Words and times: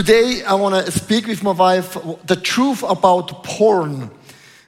Today, 0.00 0.42
I 0.44 0.54
want 0.54 0.86
to 0.86 0.90
speak 0.90 1.26
with 1.26 1.42
my 1.42 1.50
wife 1.50 1.94
the 2.24 2.34
truth 2.34 2.82
about 2.82 3.44
porn. 3.44 4.10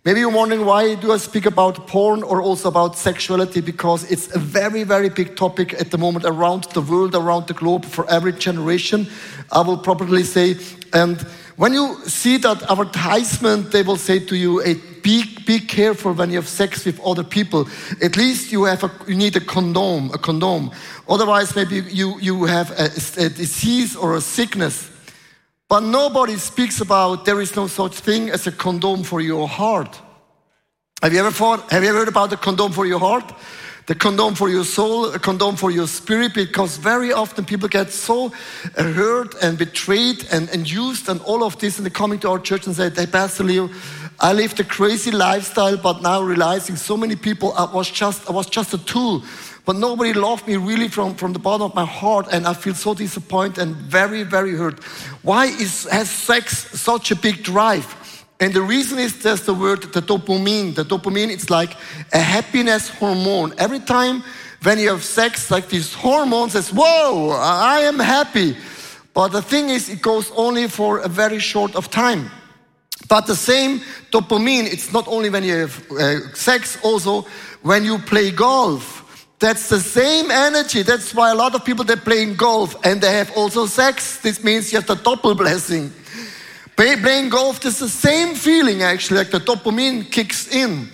Maybe 0.05 0.21
you're 0.21 0.31
wondering 0.31 0.67
why 0.67 0.95
do 0.95 1.11
I 1.11 1.17
speak 1.17 1.47
about 1.47 1.87
porn 1.87 2.23
or 2.23 2.43
also 2.43 2.69
about 2.69 2.99
sexuality? 2.99 3.63
Because 3.63 4.05
it's 4.11 4.37
a 4.37 4.39
very, 4.39 4.83
very 4.83 5.09
big 5.09 5.35
topic 5.35 5.73
at 5.81 5.91
the 5.91 5.97
moment 5.97 6.27
around 6.27 6.65
the 6.75 6.83
world, 6.83 7.15
around 7.15 7.47
the 7.47 7.55
globe, 7.55 7.87
for 7.87 8.07
every 8.11 8.35
generation. 8.35 9.09
I 9.51 9.63
will 9.63 9.79
probably 9.79 10.23
say, 10.23 10.57
and 10.93 11.19
when 11.57 11.73
you 11.73 11.97
see 12.05 12.37
that 12.37 12.71
advertisement, 12.71 13.73
they 13.73 13.83
will 13.83 13.97
say 13.97 14.19
to 14.19 14.37
you, 14.37 14.59
hey, 14.59 14.75
be, 15.03 15.25
be 15.47 15.61
careful 15.61 16.13
when 16.13 16.29
you 16.29 16.37
have 16.37 16.49
sex 16.49 16.85
with 16.85 17.01
other 17.01 17.25
people. 17.25 17.67
At 18.03 18.19
least 18.19 18.53
you 18.53 18.65
have 18.65 18.85
a, 18.85 18.91
you 19.09 19.15
need 19.15 19.35
a 19.37 19.41
condom, 19.41 20.11
a 20.13 20.19
condom. 20.19 20.73
Otherwise, 21.09 21.57
maybe 21.57 21.77
you, 21.89 22.19
you 22.21 22.45
have 22.45 22.71
a, 22.73 22.91
a 23.17 23.31
disease 23.31 23.97
or 23.97 24.17
a 24.17 24.21
sickness. 24.21 24.92
But 25.73 25.85
nobody 25.85 26.37
speaks 26.37 26.83
about 26.83 27.25
there 27.25 27.41
is 27.41 27.57
no 27.57 27.67
such 27.67 27.95
thing 27.95 28.29
as 28.29 28.47
a 28.47 28.53
condom 28.53 29.03
for 29.03 29.23
your 29.23 29.49
heart. 29.49 29.99
Have 31.03 31.15
you 31.15 31.21
ever 31.21 31.31
thought, 31.31 31.71
have 31.71 31.83
you 31.83 31.95
heard 31.95 32.09
about 32.09 32.29
the 32.29 32.37
condom 32.37 32.73
for 32.73 32.85
your 32.85 32.99
heart? 32.99 33.33
The 33.87 33.95
condom 33.95 34.35
for 34.35 34.51
your 34.51 34.65
soul, 34.65 35.07
a 35.15 35.19
condom 35.19 35.57
for 35.57 35.71
your 35.71 35.87
spirit, 35.87 36.35
because 36.35 36.77
very 36.77 37.11
often 37.11 37.47
people 37.47 37.69
get 37.69 37.91
so 37.91 38.29
hurt 38.77 39.35
and 39.43 39.57
betrayed 39.57 40.27
and, 40.31 40.51
and 40.51 40.71
used 40.71 41.09
and 41.09 41.23
all 41.23 41.43
of 41.43 41.59
this, 41.59 41.79
and 41.79 41.87
they 41.87 41.91
coming 41.91 42.19
to 42.19 42.29
our 42.29 42.39
church 42.39 42.67
and 42.67 42.77
say, 42.77 42.91
Hey, 42.91 43.07
Pastor 43.07 43.43
Leo, 43.43 43.71
I 44.21 44.35
lived 44.35 44.61
a 44.61 44.65
crazy 44.65 45.11
lifestyle, 45.11 45.79
but 45.79 46.03
now 46.03 46.21
realizing 46.21 46.77
so 46.77 46.99
many 46.99 47.17
people 47.17 47.55
I 47.55 47.65
was 47.65 47.91
just 47.91 48.29
I 48.29 48.33
was 48.33 48.47
just 48.47 48.75
a 48.75 48.79
tool 48.79 49.25
but 49.65 49.77
nobody 49.77 50.13
loved 50.13 50.47
me 50.49 50.57
really 50.57 50.89
from, 50.89 51.15
from 51.15 51.33
the 51.33 51.39
bottom 51.39 51.63
of 51.63 51.75
my 51.75 51.85
heart, 51.85 52.27
and 52.33 52.47
I 52.47 52.55
feel 52.55 52.75
so 52.75 52.95
disappointed 52.95 53.59
and 53.59 53.77
very, 53.77 54.25
very 54.25 54.57
hurt. 54.57 54.83
Why 55.23 55.47
is, 55.47 55.85
has 55.85 56.11
sex 56.11 56.81
such 56.81 57.11
a 57.13 57.17
big 57.17 57.45
drive? 57.45 57.87
And 58.41 58.53
the 58.53 58.63
reason 58.63 58.99
is 58.99 59.23
there's 59.23 59.43
the 59.43 59.55
word, 59.55 59.83
the 59.93 60.03
dopamine. 60.03 60.75
The 60.75 60.85
dopamine, 60.85 61.31
it's 61.31 61.49
like 61.49 61.77
a 62.13 62.19
happiness 62.19 62.89
hormone. 62.89 63.55
Every 63.57 63.79
time 63.79 64.25
when 64.65 64.81
you 64.81 64.89
have 64.89 65.05
sex, 65.05 65.49
like 65.49 65.69
this 65.69 65.95
hormone 65.95 66.51
says, 66.51 66.73
Whoa, 66.73 67.31
I 67.31 67.83
am 67.83 68.01
happy. 68.01 68.57
But 69.15 69.29
the 69.29 69.43
thing 69.43 69.69
is, 69.69 69.89
it 69.89 70.03
goes 70.03 70.33
only 70.33 70.67
for 70.67 70.99
a 70.99 71.09
very 71.09 71.39
short 71.39 71.77
of 71.77 71.89
time. 71.89 72.31
But 73.09 73.27
the 73.27 73.37
same 73.37 73.81
dopamine, 74.11 74.73
it's 74.73 74.93
not 74.93 75.07
only 75.07 75.31
when 75.31 75.45
you 75.45 75.55
have 75.55 75.91
uh, 75.93 76.35
sex, 76.35 76.79
also 76.83 77.23
when 77.63 77.85
you 77.85 77.99
play 77.99 78.33
golf 78.33 79.02
that's 79.43 79.69
the 79.69 79.81
same 79.81 80.31
energy. 80.31 80.83
That's 80.83 81.13
why 81.13 81.33
a 81.33 81.35
lot 81.35 81.57
of 81.57 81.65
people 81.65 81.85
they 81.85 81.97
playing 81.97 82.37
golf 82.37 82.77
and 82.85 83.01
they 83.01 83.13
have 83.13 83.37
also 83.37 83.67
sex. 83.67 84.19
This 84.19 84.45
means 84.45 84.73
you 84.73 84.79
have 84.79 84.87
the 84.87 84.95
double 84.95 85.35
blessing. 85.35 85.93
Playing 86.77 87.29
golf, 87.29 87.59
there's 87.61 87.81
the 87.81 87.89
same 87.89 88.37
feeling 88.37 88.83
actually, 88.83 89.19
like 89.19 89.33
the 89.33 89.41
dopamine 89.41 90.09
kicks 90.13 90.47
in. 90.47 90.89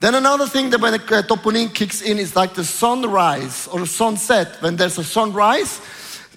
Then 0.00 0.16
another 0.16 0.48
thing 0.48 0.70
that 0.70 0.80
when 0.80 0.94
the 0.94 0.98
uh, 0.98 1.22
dopamine 1.22 1.72
kicks 1.72 2.02
in 2.02 2.18
is 2.18 2.34
like 2.34 2.54
the 2.54 2.64
sunrise 2.64 3.68
or 3.68 3.86
sunset. 3.86 4.60
When 4.60 4.74
there's 4.74 4.98
a 4.98 5.04
sunrise, 5.04 5.80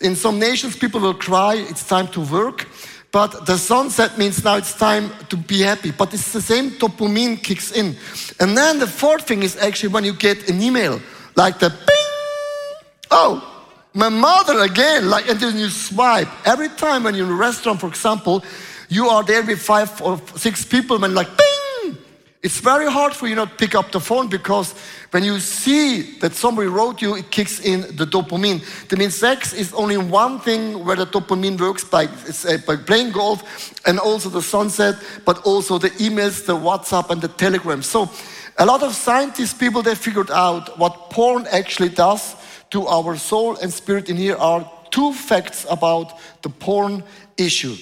in 0.01 0.15
some 0.15 0.37
nations 0.37 0.77
people 0.77 1.01
will 1.01 1.15
cry, 1.15 1.55
it's 1.55 1.87
time 1.87 2.07
to 2.09 2.21
work. 2.21 2.67
But 3.11 3.47
the 3.47 3.57
sunset 3.57 4.19
means 4.19 4.43
now 4.43 4.57
it's 4.57 4.77
time 4.77 5.09
to 5.29 5.35
be 5.35 5.61
happy. 5.61 5.89
But 5.89 6.13
it's 6.13 6.31
the 6.31 6.41
same 6.41 6.69
dopamine 6.71 7.41
kicks 7.41 7.71
in. 7.71 7.95
And 8.39 8.55
then 8.55 8.77
the 8.77 8.87
fourth 8.87 9.23
thing 9.27 9.41
is 9.41 9.57
actually 9.57 9.89
when 9.89 10.03
you 10.03 10.13
get 10.13 10.47
an 10.47 10.61
email 10.61 11.01
like 11.35 11.59
the 11.59 11.69
bing. 11.69 12.79
Oh, 13.11 13.65
my 13.93 14.09
mother 14.09 14.59
again. 14.59 15.09
Like, 15.09 15.29
and 15.29 15.39
then 15.39 15.57
you 15.57 15.69
swipe. 15.69 16.27
Every 16.45 16.69
time 16.69 17.03
when 17.03 17.15
you're 17.15 17.27
in 17.27 17.31
a 17.31 17.35
restaurant, 17.35 17.79
for 17.79 17.87
example, 17.87 18.43
you 18.89 19.07
are 19.07 19.23
there 19.23 19.43
with 19.43 19.61
five 19.61 20.01
or 20.01 20.19
six 20.35 20.65
people, 20.65 21.03
and 21.03 21.13
like 21.13 21.27
bing. 21.37 21.97
It's 22.45 22.59
very 22.59 22.85
hard 22.91 23.13
for 23.13 23.27
you 23.27 23.33
not 23.33 23.49
to 23.49 23.55
pick 23.55 23.73
up 23.73 23.91
the 23.91 23.99
phone 23.99 24.27
because 24.27 24.73
when 25.09 25.23
you 25.23 25.39
see 25.39 26.19
that 26.19 26.35
somebody 26.35 26.67
wrote 26.67 27.01
you, 27.01 27.15
it 27.15 27.31
kicks 27.31 27.59
in 27.59 27.81
the 27.95 28.05
dopamine. 28.05 28.61
That 28.87 28.99
means 28.99 29.15
sex 29.15 29.51
is 29.51 29.73
only 29.73 29.97
one 29.97 30.39
thing 30.39 30.85
where 30.85 30.95
the 30.95 31.07
dopamine 31.07 31.59
works 31.59 31.83
by, 31.83 32.05
uh, 32.05 32.57
by 32.67 32.75
playing 32.75 33.13
golf 33.13 33.41
and 33.87 33.97
also 33.97 34.29
the 34.29 34.43
sunset, 34.43 34.93
but 35.25 35.39
also 35.43 35.79
the 35.79 35.89
emails, 35.91 36.45
the 36.45 36.55
WhatsApp, 36.55 37.09
and 37.09 37.19
the 37.19 37.29
Telegram. 37.29 37.81
So 37.81 38.11
a 38.57 38.65
lot 38.65 38.83
of 38.83 38.93
scientists, 38.93 39.53
people, 39.53 39.81
they 39.81 39.95
figured 39.95 40.31
out 40.31 40.77
what 40.79 41.09
porn 41.09 41.45
actually 41.51 41.89
does 41.89 42.35
to 42.71 42.87
our 42.87 43.17
soul 43.17 43.57
and 43.57 43.71
spirit. 43.71 44.09
And 44.09 44.17
here 44.17 44.37
are 44.37 44.69
two 44.91 45.13
facts 45.13 45.65
about 45.69 46.13
the 46.41 46.49
porn 46.49 47.03
issue. 47.37 47.75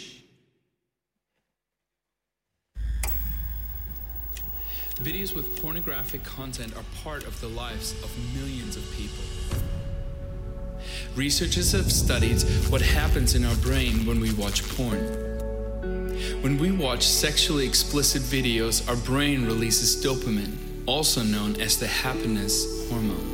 Videos 5.01 5.35
with 5.35 5.61
pornographic 5.61 6.23
content 6.23 6.75
are 6.77 6.83
part 7.03 7.27
of 7.27 7.39
the 7.41 7.47
lives 7.49 7.91
of 8.03 8.09
millions 8.33 8.77
of 8.77 8.83
people. 8.91 9.23
Researchers 11.15 11.71
have 11.73 11.91
studied 11.91 12.41
what 12.69 12.81
happens 12.81 13.35
in 13.35 13.43
our 13.45 13.55
brain 13.57 14.05
when 14.05 14.19
we 14.19 14.31
watch 14.33 14.63
porn. 14.69 15.32
When 16.41 16.57
we 16.57 16.71
watch 16.71 17.03
sexually 17.05 17.65
explicit 17.65 18.21
videos, 18.21 18.87
our 18.87 18.95
brain 18.95 19.45
releases 19.45 20.03
dopamine, 20.03 20.57
also 20.85 21.23
known 21.23 21.59
as 21.59 21.77
the 21.77 21.87
happiness 21.87 22.89
hormone. 22.89 23.33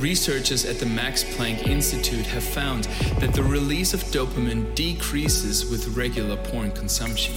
Researchers 0.00 0.64
at 0.64 0.80
the 0.80 0.86
Max 0.86 1.24
Planck 1.24 1.66
Institute 1.66 2.26
have 2.26 2.42
found 2.42 2.84
that 3.20 3.32
the 3.32 3.42
release 3.42 3.94
of 3.94 4.00
dopamine 4.04 4.74
decreases 4.74 5.70
with 5.70 5.96
regular 5.96 6.36
porn 6.36 6.72
consumption. 6.72 7.34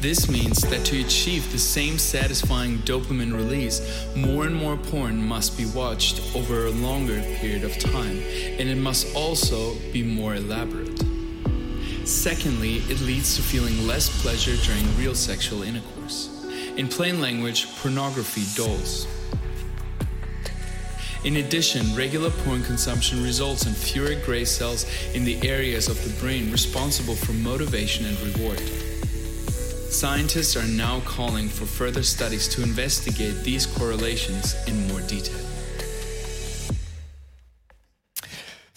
This 0.00 0.30
means 0.30 0.62
that 0.62 0.84
to 0.86 1.00
achieve 1.00 1.52
the 1.52 1.58
same 1.58 1.98
satisfying 1.98 2.78
dopamine 2.78 3.34
release, 3.34 4.06
more 4.16 4.46
and 4.46 4.54
more 4.54 4.76
porn 4.76 5.22
must 5.22 5.56
be 5.56 5.66
watched 5.66 6.34
over 6.34 6.66
a 6.66 6.70
longer 6.70 7.22
period 7.38 7.64
of 7.64 7.78
time, 7.78 8.22
and 8.58 8.68
it 8.68 8.78
must 8.78 9.14
also 9.14 9.74
be 9.92 10.02
more 10.02 10.34
elaborate. 10.34 11.09
Secondly, 12.04 12.78
it 12.88 13.00
leads 13.00 13.36
to 13.36 13.42
feeling 13.42 13.86
less 13.86 14.22
pleasure 14.22 14.56
during 14.56 14.96
real 14.96 15.14
sexual 15.14 15.62
intercourse. 15.62 16.28
In 16.76 16.88
plain 16.88 17.20
language, 17.20 17.66
pornography 17.76 18.44
dulls. 18.54 19.06
In 21.22 21.36
addition, 21.36 21.94
regular 21.94 22.30
porn 22.30 22.62
consumption 22.62 23.22
results 23.22 23.66
in 23.66 23.74
fewer 23.74 24.14
gray 24.24 24.46
cells 24.46 24.86
in 25.14 25.24
the 25.24 25.46
areas 25.46 25.88
of 25.88 26.02
the 26.02 26.18
brain 26.18 26.50
responsible 26.50 27.14
for 27.14 27.32
motivation 27.34 28.06
and 28.06 28.18
reward. 28.20 28.58
Scientists 29.90 30.56
are 30.56 30.66
now 30.66 31.00
calling 31.00 31.48
for 31.48 31.66
further 31.66 32.02
studies 32.02 32.48
to 32.48 32.62
investigate 32.62 33.44
these 33.44 33.66
correlations 33.66 34.54
in 34.66 34.88
more 34.88 35.02
detail. 35.02 35.49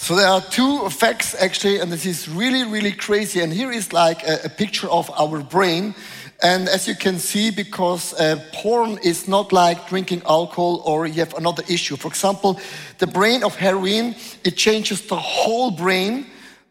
So 0.03 0.17
there 0.17 0.27
are 0.27 0.41
two 0.41 0.89
facts 0.89 1.33
actually, 1.33 1.79
and 1.79 1.89
this 1.89 2.05
is 2.05 2.27
really, 2.27 2.65
really 2.65 2.91
crazy. 2.91 3.39
And 3.39 3.53
here 3.53 3.71
is 3.71 3.93
like 3.93 4.21
a, 4.27 4.41
a 4.43 4.49
picture 4.49 4.89
of 4.89 5.09
our 5.17 5.39
brain. 5.39 5.95
And 6.43 6.67
as 6.67 6.89
you 6.89 6.95
can 6.95 7.19
see, 7.19 7.51
because 7.51 8.13
uh, 8.15 8.43
porn 8.51 8.99
is 9.01 9.29
not 9.29 9.53
like 9.53 9.87
drinking 9.87 10.23
alcohol 10.27 10.81
or 10.83 11.07
you 11.07 11.21
have 11.21 11.33
another 11.35 11.63
issue. 11.69 11.95
For 11.95 12.09
example, 12.09 12.59
the 12.97 13.07
brain 13.07 13.45
of 13.45 13.55
heroin, 13.55 14.15
it 14.43 14.57
changes 14.57 15.07
the 15.07 15.15
whole 15.15 15.71
brain, 15.71 16.25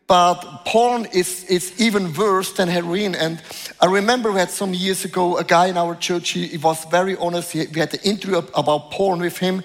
but 0.06 0.66
porn 0.66 1.06
is, 1.14 1.44
is 1.44 1.72
even 1.80 2.12
worse 2.12 2.52
than 2.52 2.68
heroin. 2.68 3.14
And 3.14 3.40
I 3.80 3.86
remember 3.86 4.30
we 4.30 4.40
had 4.40 4.50
some 4.50 4.74
years 4.74 5.06
ago 5.06 5.38
a 5.38 5.44
guy 5.44 5.68
in 5.68 5.78
our 5.78 5.94
church, 5.94 6.28
he, 6.32 6.48
he 6.48 6.58
was 6.58 6.84
very 6.90 7.16
honest. 7.16 7.52
He, 7.52 7.66
we 7.66 7.80
had 7.80 7.94
an 7.94 8.00
interview 8.04 8.42
about 8.54 8.90
porn 8.90 9.20
with 9.20 9.38
him. 9.38 9.62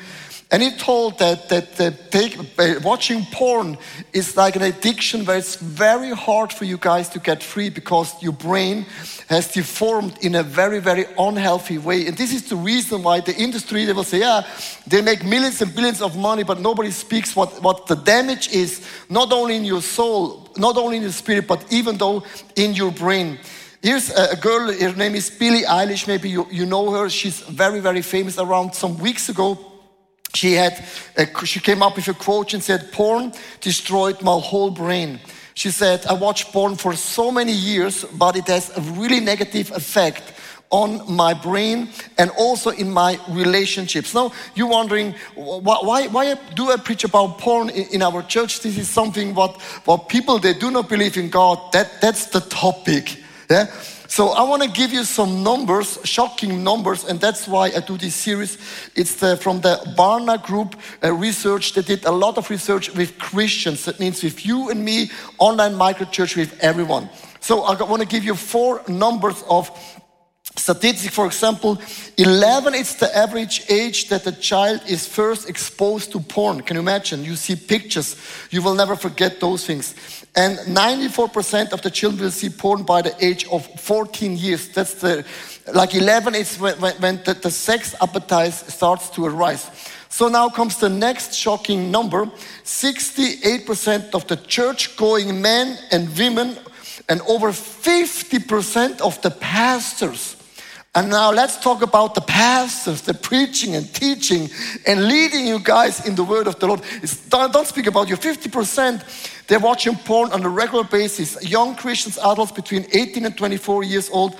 And 0.49 0.63
he 0.63 0.71
told 0.71 1.19
that, 1.19 1.49
that, 1.49 1.75
that 1.75 2.09
take, 2.09 2.37
uh, 2.57 2.79
watching 2.81 3.25
porn 3.33 3.77
is 4.13 4.37
like 4.37 4.55
an 4.55 4.61
addiction 4.61 5.25
where 5.25 5.37
it's 5.37 5.57
very 5.57 6.11
hard 6.11 6.53
for 6.53 6.63
you 6.63 6.77
guys 6.77 7.09
to 7.09 7.19
get 7.19 7.43
free 7.43 7.69
because 7.69 8.13
your 8.23 8.31
brain 8.31 8.85
has 9.27 9.51
deformed 9.51 10.17
in 10.21 10.35
a 10.35 10.43
very, 10.43 10.79
very 10.79 11.05
unhealthy 11.19 11.77
way. 11.77 12.07
And 12.07 12.15
this 12.15 12.33
is 12.33 12.47
the 12.47 12.55
reason 12.55 13.03
why 13.03 13.19
the 13.19 13.35
industry, 13.35 13.83
they 13.83 13.91
will 13.91 14.05
say, 14.05 14.19
yeah, 14.19 14.47
they 14.87 15.01
make 15.01 15.25
millions 15.25 15.61
and 15.61 15.75
billions 15.75 16.01
of 16.01 16.15
money, 16.15 16.43
but 16.43 16.61
nobody 16.61 16.91
speaks 16.91 17.35
what, 17.35 17.61
what 17.61 17.87
the 17.87 17.95
damage 17.95 18.47
is, 18.53 18.87
not 19.09 19.33
only 19.33 19.57
in 19.57 19.65
your 19.65 19.81
soul, 19.81 20.49
not 20.55 20.77
only 20.77 20.95
in 20.95 21.03
your 21.03 21.11
spirit, 21.11 21.45
but 21.45 21.65
even 21.73 21.97
though 21.97 22.23
in 22.55 22.73
your 22.73 22.91
brain. 22.91 23.37
Here's 23.83 24.11
a 24.11 24.37
girl, 24.37 24.71
her 24.71 24.95
name 24.95 25.15
is 25.15 25.29
Billie 25.29 25.63
Eilish. 25.63 26.07
Maybe 26.07 26.29
you, 26.29 26.47
you 26.49 26.65
know 26.65 26.89
her. 26.91 27.09
She's 27.09 27.41
very, 27.41 27.81
very 27.81 28.01
famous 28.01 28.39
around 28.39 28.73
some 28.73 28.97
weeks 28.97 29.27
ago 29.27 29.73
she 30.37 30.53
had 30.53 30.73
a, 31.17 31.25
she 31.45 31.59
came 31.59 31.81
up 31.81 31.95
with 31.95 32.07
a 32.07 32.13
quote 32.13 32.53
and 32.53 32.63
said 32.63 32.91
porn 32.91 33.31
destroyed 33.61 34.21
my 34.21 34.37
whole 34.49 34.71
brain 34.83 35.19
she 35.53 35.69
said 35.71 36.05
i 36.05 36.13
watched 36.13 36.51
porn 36.53 36.75
for 36.75 36.93
so 36.93 37.31
many 37.31 37.55
years 37.71 38.05
but 38.23 38.35
it 38.35 38.47
has 38.47 38.65
a 38.77 38.81
really 39.01 39.19
negative 39.19 39.71
effect 39.71 40.25
on 40.69 40.89
my 41.11 41.33
brain 41.33 41.89
and 42.17 42.29
also 42.31 42.71
in 42.71 42.91
my 42.91 43.19
relationships. 43.29 44.13
Now, 44.13 44.33
you're 44.55 44.67
wondering, 44.67 45.15
why, 45.35 46.07
why 46.07 46.35
do 46.55 46.71
I 46.71 46.77
preach 46.77 47.03
about 47.03 47.37
porn 47.37 47.69
in 47.69 48.01
our 48.01 48.21
church? 48.23 48.59
This 48.61 48.77
is 48.77 48.89
something 48.89 49.33
what, 49.33 49.61
what 49.85 50.09
people, 50.09 50.39
they 50.39 50.53
do 50.53 50.69
not 50.69 50.89
believe 50.89 51.15
in 51.17 51.29
God. 51.29 51.71
That, 51.71 52.01
that's 52.01 52.27
the 52.27 52.41
topic. 52.41 53.23
Yeah? 53.49 53.67
So 54.07 54.29
I 54.29 54.43
want 54.43 54.63
to 54.63 54.69
give 54.69 54.93
you 54.93 55.03
some 55.03 55.43
numbers, 55.43 55.99
shocking 56.03 56.63
numbers, 56.63 57.03
and 57.03 57.19
that's 57.19 57.47
why 57.47 57.71
I 57.75 57.79
do 57.81 57.97
this 57.97 58.15
series. 58.15 58.57
It's 58.95 59.15
the, 59.15 59.35
from 59.37 59.61
the 59.61 59.81
Barna 59.97 60.41
Group 60.41 60.75
uh, 61.03 61.13
research. 61.13 61.73
They 61.73 61.81
did 61.81 62.05
a 62.05 62.11
lot 62.11 62.37
of 62.37 62.49
research 62.49 62.93
with 62.93 63.17
Christians. 63.19 63.85
That 63.85 63.99
means 63.99 64.23
with 64.23 64.45
you 64.45 64.69
and 64.69 64.83
me, 64.83 65.11
online 65.39 65.73
microchurch, 65.73 66.35
with 66.37 66.57
everyone. 66.61 67.09
So 67.41 67.63
I 67.63 67.81
want 67.83 68.01
to 68.01 68.07
give 68.07 68.23
you 68.23 68.35
four 68.35 68.81
numbers 68.87 69.43
of 69.49 69.69
Statistics, 70.55 71.13
for 71.13 71.27
example, 71.27 71.77
11 72.17 72.73
is 72.73 72.95
the 72.95 73.15
average 73.15 73.63
age 73.69 74.09
that 74.09 74.25
a 74.25 74.31
child 74.31 74.81
is 74.87 75.07
first 75.07 75.47
exposed 75.47 76.11
to 76.11 76.19
porn. 76.19 76.61
Can 76.61 76.75
you 76.75 76.81
imagine? 76.81 77.23
You 77.23 77.35
see 77.35 77.55
pictures, 77.55 78.15
you 78.49 78.61
will 78.61 78.73
never 78.73 78.95
forget 78.95 79.39
those 79.39 79.65
things. 79.65 79.93
And 80.35 80.57
94% 80.59 81.73
of 81.73 81.81
the 81.81 81.91
children 81.91 82.23
will 82.23 82.31
see 82.31 82.49
porn 82.49 82.83
by 82.83 83.01
the 83.01 83.13
age 83.23 83.45
of 83.47 83.65
14 83.79 84.35
years. 84.37 84.69
That's 84.69 84.95
the, 84.95 85.25
like 85.73 85.93
11 85.93 86.33
is 86.35 86.57
when, 86.59 86.75
when 86.75 87.23
the, 87.23 87.33
the 87.33 87.51
sex 87.51 87.93
appetite 88.01 88.53
starts 88.53 89.09
to 89.11 89.25
arise. 89.25 89.69
So 90.09 90.27
now 90.27 90.49
comes 90.49 90.77
the 90.77 90.89
next 90.89 91.35
shocking 91.35 91.91
number 91.91 92.25
68% 92.63 94.15
of 94.15 94.25
the 94.27 94.37
church 94.37 94.95
going 94.97 95.41
men 95.41 95.77
and 95.91 96.17
women, 96.17 96.57
and 97.09 97.21
over 97.21 97.51
50% 97.51 99.01
of 99.01 99.21
the 99.21 99.31
pastors 99.31 100.36
and 100.97 101.11
now 101.11 101.31
let's 101.31 101.57
talk 101.59 101.83
about 101.83 102.15
the 102.15 102.21
pastors, 102.21 103.01
the 103.01 103.13
preaching 103.13 103.75
and 103.75 103.93
teaching 103.93 104.49
and 104.87 105.07
leading 105.07 105.45
you 105.45 105.59
guys 105.59 106.07
in 106.07 106.15
the 106.15 106.23
word 106.23 106.47
of 106.47 106.57
the 106.57 106.65
Lord. 106.65 106.81
Don't, 107.29 107.53
don't, 107.53 107.67
speak 107.67 107.85
about 107.85 108.07
your 108.07 108.17
50%. 108.17 109.45
They're 109.45 109.59
watching 109.59 109.95
porn 109.95 110.31
on 110.31 110.43
a 110.43 110.49
regular 110.49 110.83
basis. 110.83 111.47
Young 111.47 111.75
Christians, 111.75 112.17
adults 112.17 112.51
between 112.51 112.87
18 112.91 113.27
and 113.27 113.37
24 113.37 113.83
years 113.83 114.09
old, 114.09 114.37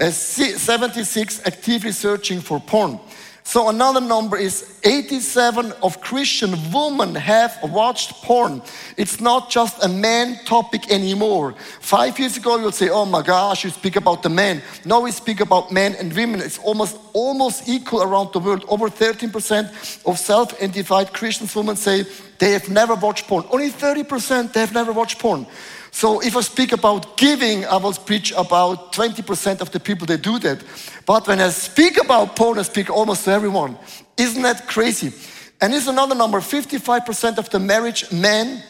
uh, 0.00 0.10
76 0.10 1.40
actively 1.46 1.92
searching 1.92 2.40
for 2.40 2.58
porn. 2.58 2.98
So 3.44 3.68
another 3.68 4.00
number 4.00 4.36
is 4.36 4.78
87 4.84 5.72
of 5.82 6.00
Christian 6.00 6.54
women 6.72 7.14
have 7.14 7.58
watched 7.62 8.22
porn. 8.22 8.62
It's 8.96 9.20
not 9.20 9.50
just 9.50 9.82
a 9.84 9.88
man 9.88 10.38
topic 10.44 10.90
anymore. 10.90 11.54
Five 11.80 12.18
years 12.18 12.36
ago, 12.36 12.56
you 12.56 12.64
would 12.64 12.74
say, 12.74 12.88
oh 12.88 13.04
my 13.04 13.20
gosh, 13.20 13.64
you 13.64 13.70
speak 13.70 13.96
about 13.96 14.22
the 14.22 14.28
men. 14.28 14.62
Now 14.84 15.00
we 15.00 15.10
speak 15.10 15.40
about 15.40 15.72
men 15.72 15.94
and 15.96 16.12
women. 16.12 16.40
It's 16.40 16.58
almost, 16.58 16.96
almost 17.12 17.68
equal 17.68 18.02
around 18.02 18.32
the 18.32 18.38
world. 18.38 18.64
Over 18.68 18.88
13% 18.88 20.06
of 20.06 20.18
self-identified 20.18 21.12
Christian 21.12 21.48
women 21.54 21.76
say 21.76 22.04
they 22.38 22.52
have 22.52 22.68
never 22.70 22.94
watched 22.94 23.26
porn. 23.26 23.44
Only 23.50 23.70
30% 23.70 24.52
they 24.52 24.60
have 24.60 24.72
never 24.72 24.92
watched 24.92 25.18
porn. 25.18 25.46
So 25.92 26.20
if 26.20 26.34
I 26.36 26.40
speak 26.40 26.72
about 26.72 27.16
giving, 27.18 27.66
I 27.66 27.76
will 27.76 27.92
preach 27.92 28.32
about 28.32 28.92
20% 28.92 29.60
of 29.60 29.70
the 29.70 29.78
people 29.78 30.06
that 30.06 30.22
do 30.22 30.38
that. 30.38 30.64
But 31.06 31.28
when 31.28 31.38
I 31.38 31.50
speak 31.50 32.02
about 32.02 32.34
porn, 32.34 32.58
I 32.58 32.62
speak 32.62 32.90
almost 32.90 33.24
to 33.26 33.30
everyone. 33.30 33.76
Isn't 34.16 34.42
that 34.42 34.66
crazy? 34.66 35.12
And 35.60 35.72
here's 35.72 35.86
another 35.88 36.14
number 36.14 36.40
55% 36.40 37.38
of 37.38 37.50
the 37.50 37.60
marriage 37.60 38.10
men 38.10 38.64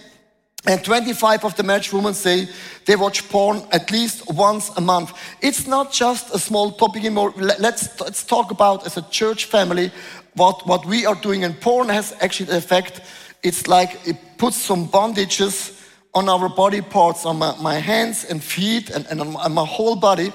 and 0.67 0.85
25 0.85 1.45
of 1.45 1.57
the 1.57 1.63
marriage 1.63 1.93
women 1.93 2.13
say 2.13 2.49
they 2.87 2.97
watch 2.97 3.29
porn 3.29 3.63
at 3.71 3.91
least 3.91 4.31
once 4.33 4.71
a 4.77 4.81
month. 4.81 5.13
It's 5.41 5.67
not 5.67 5.93
just 5.93 6.35
a 6.35 6.39
small 6.39 6.73
topic 6.73 7.05
anymore. 7.05 7.33
Let's, 7.37 7.99
let's 8.01 8.25
talk 8.25 8.51
about 8.51 8.85
as 8.85 8.97
a 8.97 9.03
church 9.11 9.47
family 9.47 9.93
what, 10.35 10.67
what 10.67 10.85
we 10.87 11.07
are 11.07 11.15
doing. 11.15 11.45
And 11.45 11.59
porn 11.61 11.89
has 11.89 12.15
actually 12.21 12.47
the 12.47 12.57
effect, 12.59 13.01
it's 13.45 13.69
like 13.69 14.07
it 14.07 14.17
puts 14.39 14.57
some 14.57 14.89
bondages 14.89 15.82
on 16.15 16.29
our 16.29 16.49
body 16.49 16.81
parts, 16.81 17.25
on 17.25 17.39
my, 17.39 17.57
my 17.61 17.75
hands 17.75 18.25
and 18.25 18.43
feet 18.43 18.91
and, 18.91 19.07
and 19.07 19.21
on 19.21 19.53
my 19.53 19.65
whole 19.65 19.97
body. 19.97 20.33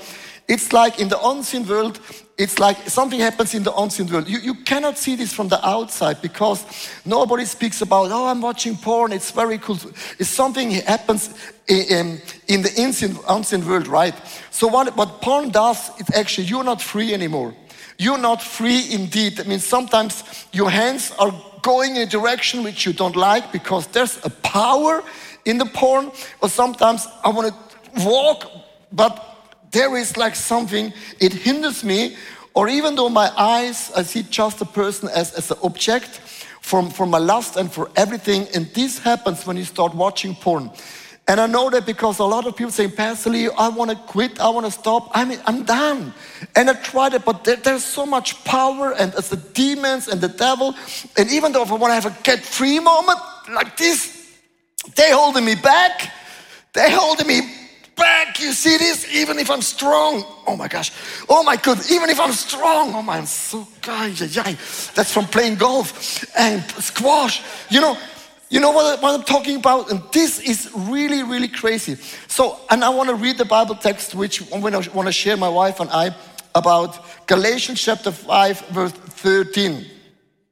It's 0.48 0.72
like 0.72 1.00
in 1.00 1.10
the 1.10 1.20
unseen 1.22 1.68
world, 1.68 2.00
it's 2.38 2.58
like 2.58 2.78
something 2.90 3.20
happens 3.20 3.54
in 3.54 3.64
the 3.64 3.74
unseen 3.76 4.08
world. 4.08 4.30
You, 4.30 4.40
you 4.40 4.54
cannot 4.54 4.98
see 4.98 5.16
this 5.16 5.34
from 5.34 5.50
the 5.50 5.66
outside 5.68 6.22
because 6.22 6.66
nobody 7.06 7.46
speaks 7.46 7.82
about, 7.82 8.12
oh, 8.12 8.28
I'm 8.28 8.42
watching 8.42 8.78
porn, 8.78 9.12
it's 9.12 9.32
very 9.32 9.58
cool. 9.58 9.78
It's 10.18 10.30
something 10.30 10.72
happens 10.72 11.34
in, 11.68 12.00
um, 12.00 12.22
in 12.48 12.62
the 12.62 12.72
unseen, 12.78 13.18
unseen 13.28 13.68
world, 13.68 13.88
right? 13.88 14.16
So 14.52 14.68
what, 14.68 14.96
what 14.96 15.22
porn 15.22 15.50
does, 15.50 15.92
it's 16.00 16.16
actually, 16.16 16.46
you're 16.46 16.64
not 16.64 16.82
free 16.82 17.14
anymore. 17.14 17.54
You're 17.98 18.20
not 18.20 18.42
free 18.42 18.86
indeed. 18.92 19.40
I 19.40 19.44
mean, 19.44 19.60
sometimes 19.60 20.24
your 20.54 20.70
hands 20.70 21.12
are 21.20 21.34
going 21.62 21.98
in 21.98 22.04
a 22.04 22.06
direction 22.06 22.64
which 22.64 22.86
you 22.86 22.94
don't 22.94 23.16
like 23.16 23.52
because 23.52 23.88
there's 23.88 24.24
a 24.24 24.30
power 24.30 25.04
in 25.48 25.58
the 25.58 25.66
porn, 25.66 26.12
or 26.42 26.50
sometimes 26.50 27.08
I 27.24 27.30
want 27.30 27.54
to 27.54 28.06
walk, 28.06 28.52
but 28.92 29.14
there 29.72 29.98
is 29.98 30.18
like 30.18 30.36
something, 30.36 30.94
it 31.20 31.34
hinders 31.34 31.84
me, 31.84 32.16
or 32.54 32.68
even 32.68 32.96
though 32.96 33.10
my 33.10 33.32
eyes, 33.38 33.92
I 33.96 34.04
see 34.04 34.24
just 34.24 34.62
a 34.62 34.66
person 34.66 35.10
as, 35.10 35.34
as 35.34 35.50
an 35.52 35.58
object 35.64 36.20
from, 36.62 36.90
for 36.90 37.06
my 37.06 37.18
lust 37.18 37.56
and 37.56 37.72
for 37.72 37.90
everything, 37.96 38.48
and 38.54 38.68
this 38.74 39.00
happens 39.00 39.48
when 39.48 39.56
you 39.56 39.64
start 39.64 39.96
watching 39.96 40.36
porn. 40.36 40.70
And 41.30 41.42
I 41.42 41.46
know 41.46 41.70
that 41.70 41.86
because 41.86 42.20
a 42.20 42.24
lot 42.24 42.46
of 42.46 42.56
people 42.56 42.72
say, 42.72 42.88
Pastor 42.88 43.30
Leo, 43.30 43.52
I 43.58 43.68
want 43.68 43.92
to 43.92 43.98
quit, 43.98 44.40
I 44.40 44.50
want 44.50 44.66
to 44.66 44.72
stop. 44.72 45.12
I 45.14 45.26
mean, 45.26 45.40
I'm 45.46 45.64
done. 45.64 46.14
And 46.56 46.70
I 46.70 46.74
tried 46.74 47.16
it, 47.16 47.26
but 47.26 47.44
there, 47.44 47.58
there's 47.58 47.84
so 47.84 48.06
much 48.06 48.42
power, 48.46 48.94
and 48.94 49.14
it's 49.14 49.28
the 49.28 49.36
demons 49.36 50.08
and 50.08 50.22
the 50.22 50.30
devil. 50.30 50.74
And 51.18 51.30
even 51.30 51.52
though 51.52 51.64
if 51.64 51.72
I 51.72 51.76
want 51.76 51.92
to 51.92 51.96
have 51.96 52.06
a 52.06 52.24
get 52.24 52.40
free 52.40 52.80
moment 52.80 53.20
like 53.50 53.76
this, 53.76 54.17
they 54.96 55.12
holding 55.12 55.46
me 55.46 55.56
back. 55.56 56.12
They 56.74 56.92
holding 56.92 57.28
me 57.28 57.42
back. 57.96 58.40
You 58.40 58.54
see 58.54 58.78
this? 58.78 59.14
Even 59.14 59.40
if 59.40 59.50
I'm 59.50 59.62
strong. 59.62 60.24
Oh 60.46 60.56
my 60.56 60.68
gosh. 60.68 60.92
Oh 61.28 61.44
my 61.44 61.58
God. 61.58 61.80
Even 61.92 62.10
if 62.10 62.20
I'm 62.20 62.32
strong. 62.32 62.94
Oh 62.94 63.02
my, 63.02 63.18
I'm 63.18 63.26
so 63.26 63.68
guys. 63.82 64.20
That's 64.94 65.12
from 65.12 65.26
playing 65.26 65.56
golf 65.56 66.26
and 66.38 66.64
squash. 66.84 67.42
You 67.70 67.82
know, 67.82 67.98
you 68.50 68.62
know 68.62 68.72
what, 68.72 69.02
what 69.02 69.20
I'm 69.20 69.26
talking 69.26 69.58
about? 69.58 69.92
And 69.92 70.02
this 70.14 70.40
is 70.40 70.72
really, 70.74 71.24
really 71.24 71.50
crazy. 71.50 71.96
So, 72.28 72.60
and 72.70 72.84
I 72.84 72.90
want 72.90 73.10
to 73.10 73.16
read 73.16 73.38
the 73.38 73.46
Bible 73.46 73.76
text, 73.76 74.16
which 74.16 74.52
I 74.54 74.60
want 74.60 75.08
to 75.08 75.12
share 75.12 75.36
my 75.36 75.50
wife 75.50 75.80
and 75.80 75.90
I 75.90 76.16
about 76.56 77.28
Galatians 77.28 77.82
chapter 77.82 78.12
5, 78.12 78.68
verse 78.70 78.92
13. 78.92 79.86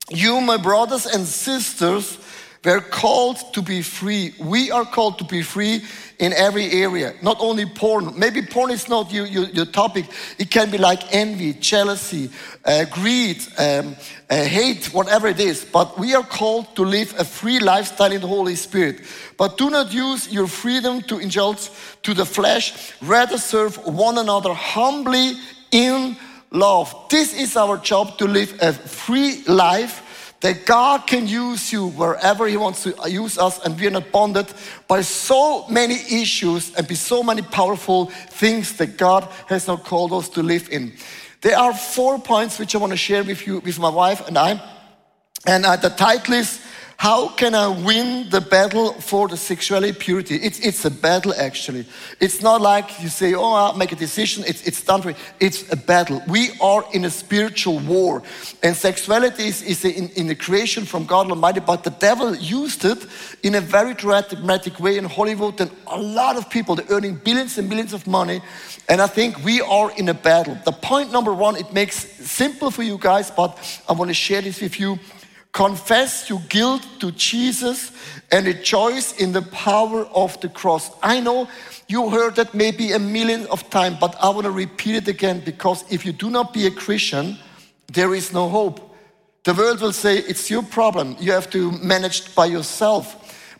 You, 0.10 0.41
my 0.41 0.57
brothers 0.57 1.05
and 1.05 1.25
sisters, 1.25 2.19
we're 2.65 2.81
called 2.81 3.53
to 3.53 3.62
be 3.62 3.84
free. 3.84 4.34
We 4.39 4.72
are 4.72 4.86
called 4.86 5.19
to 5.19 5.24
be 5.24 5.43
free 5.43 5.84
in 6.17 6.34
every 6.34 6.72
area, 6.72 7.13
not 7.22 7.38
only 7.39 7.65
porn. 7.65 8.17
Maybe 8.17 8.41
porn 8.41 8.72
is 8.72 8.89
not 8.89 9.12
your, 9.12 9.27
your, 9.27 9.45
your 9.45 9.65
topic. 9.65 10.05
It 10.39 10.50
can 10.50 10.72
be 10.72 10.79
like 10.79 11.13
envy, 11.13 11.53
jealousy, 11.53 12.31
uh, 12.63 12.86
greed, 12.86 13.43
um, 13.60 13.95
uh, 14.29 14.43
hate, 14.43 14.88
whatever 14.93 15.27
it 15.27 15.39
is. 15.39 15.63
But 15.63 16.00
we 16.00 16.15
are 16.15 16.24
called 16.24 16.75
to 16.77 16.84
live 16.84 17.13
a 17.19 17.24
free 17.24 17.60
lifestyle 17.60 18.12
in 18.12 18.22
the 18.22 18.27
Holy 18.27 18.55
Spirit. 18.55 19.01
But 19.38 19.57
do 19.57 19.69
not 19.69 19.93
use 19.93 20.31
your 20.31 20.48
freedom 20.48 21.01
to 21.03 21.19
indulge 21.19 21.69
to 22.03 22.13
the 22.13 22.25
flesh. 22.25 22.93
Rather 23.01 23.38
serve 23.38 23.77
one 23.86 24.17
another 24.17 24.53
humbly 24.53 25.34
in 25.72 26.17
love. 26.51 26.95
This 27.10 27.34
is 27.39 27.55
our 27.57 27.77
job 27.77 28.17
to 28.17 28.25
live 28.25 28.57
a 28.62 28.74
free 28.74 29.43
life 29.48 30.01
that 30.45 30.63
God 30.67 31.07
can 31.07 31.27
use 31.27 31.73
you 31.73 31.87
wherever 31.87 32.45
He 32.45 32.55
wants 32.55 32.83
to 32.83 32.93
use 33.09 33.39
us, 33.39 33.59
and 33.65 33.79
we 33.79 33.87
are 33.87 33.89
not 33.89 34.11
bonded 34.11 34.45
by 34.87 35.01
so 35.01 35.67
many 35.69 35.95
issues 36.21 36.71
and 36.75 36.87
by 36.87 36.93
so 36.93 37.23
many 37.23 37.41
powerful 37.41 38.05
things 38.29 38.77
that 38.77 38.95
God 38.95 39.27
has 39.47 39.65
not 39.65 39.83
called 39.83 40.13
us 40.13 40.29
to 40.29 40.43
live 40.43 40.69
in. 40.69 40.93
There 41.41 41.57
are 41.57 41.73
four 41.73 42.19
points 42.19 42.59
which 42.59 42.75
I 42.75 42.77
want 42.77 42.91
to 42.91 42.97
share 42.97 43.23
with 43.23 43.47
you, 43.47 43.57
with 43.57 43.79
my 43.79 43.89
wife 43.89 44.27
and 44.27 44.37
I. 44.37 44.61
And 45.47 45.65
uh, 45.65 45.77
the 45.77 45.89
title 45.89 46.35
is 46.35 46.61
how 46.97 47.27
can 47.29 47.53
I 47.53 47.67
win 47.67 48.29
the 48.29 48.39
battle 48.39 48.93
for 48.93 49.27
the 49.27 49.35
sexuality 49.35 49.93
purity? 49.93 50.35
It's, 50.35 50.59
it's 50.59 50.85
a 50.85 50.91
battle, 50.91 51.33
actually. 51.37 51.85
It's 52.19 52.41
not 52.41 52.61
like 52.61 53.01
you 53.01 53.09
say, 53.09 53.33
oh, 53.33 53.53
I'll 53.53 53.77
make 53.77 53.91
a 53.91 53.95
decision, 53.95 54.43
it's, 54.47 54.65
it's 54.65 54.81
done 54.81 55.01
for 55.01 55.09
you. 55.09 55.15
It's 55.39 55.71
a 55.71 55.75
battle. 55.75 56.21
We 56.27 56.51
are 56.61 56.85
in 56.93 57.05
a 57.05 57.09
spiritual 57.09 57.79
war. 57.79 58.23
And 58.63 58.75
sexuality 58.75 59.47
is, 59.47 59.61
is 59.61 59.83
in, 59.83 60.09
in 60.09 60.33
creation 60.37 60.85
from 60.85 61.05
God 61.05 61.29
Almighty, 61.29 61.59
but 61.59 61.83
the 61.83 61.89
devil 61.89 62.33
used 62.35 62.85
it 62.85 63.05
in 63.43 63.55
a 63.55 63.61
very 63.61 63.93
dramatic 63.93 64.79
way 64.79 64.97
in 64.97 65.05
Hollywood. 65.05 65.59
And 65.59 65.71
a 65.87 65.99
lot 65.99 66.37
of 66.37 66.49
people, 66.49 66.75
they're 66.75 66.85
earning 66.89 67.15
billions 67.15 67.57
and 67.57 67.69
billions 67.69 67.93
of 67.93 68.07
money. 68.07 68.41
And 68.87 69.01
I 69.01 69.07
think 69.07 69.43
we 69.43 69.61
are 69.61 69.91
in 69.97 70.09
a 70.09 70.13
battle. 70.13 70.57
The 70.63 70.71
point 70.71 71.11
number 71.11 71.33
one, 71.33 71.57
it 71.57 71.73
makes 71.73 71.95
simple 71.95 72.71
for 72.71 72.83
you 72.83 72.97
guys, 72.99 73.31
but 73.31 73.57
I 73.89 73.93
want 73.93 74.09
to 74.09 74.13
share 74.13 74.41
this 74.41 74.61
with 74.61 74.79
you 74.79 74.97
confess 75.55 76.29
your 76.29 76.41
guilt 76.50 76.85
to 77.00 77.12
Jesus 77.13 77.93
and 78.29 78.45
rejoice 78.45 79.13
in 79.21 79.31
the 79.31 79.41
power 79.41 80.05
of 80.07 80.39
the 80.41 80.50
cross. 80.50 80.91
I 81.01 81.21
know 81.21 81.47
you 81.88 82.09
heard 82.09 82.35
that 82.35 82.53
maybe 82.53 82.91
a 82.91 83.00
million 83.00 83.47
of 83.47 83.69
times, 83.69 83.95
but 84.01 84.17
I 84.21 84.27
want 84.27 84.43
to 84.43 84.51
repeat 84.51 84.95
it 84.95 85.07
again 85.07 85.41
because 85.45 85.85
if 85.89 86.05
you 86.05 86.12
do 86.12 86.29
not 86.29 86.51
be 86.51 86.67
a 86.67 86.71
Christian, 86.71 87.38
there 87.88 88.13
is 88.13 88.33
no 88.33 88.50
hope. 88.50 88.81
The 89.45 89.53
world 89.53 89.79
will 89.79 89.93
say 89.93 90.17
it's 90.17 90.50
your 90.50 90.62
problem. 90.62 91.15
You 91.21 91.31
have 91.31 91.50
to 91.51 91.71
manage 91.71 92.27
it 92.27 92.35
by 92.35 92.47
yourself. 92.47 93.05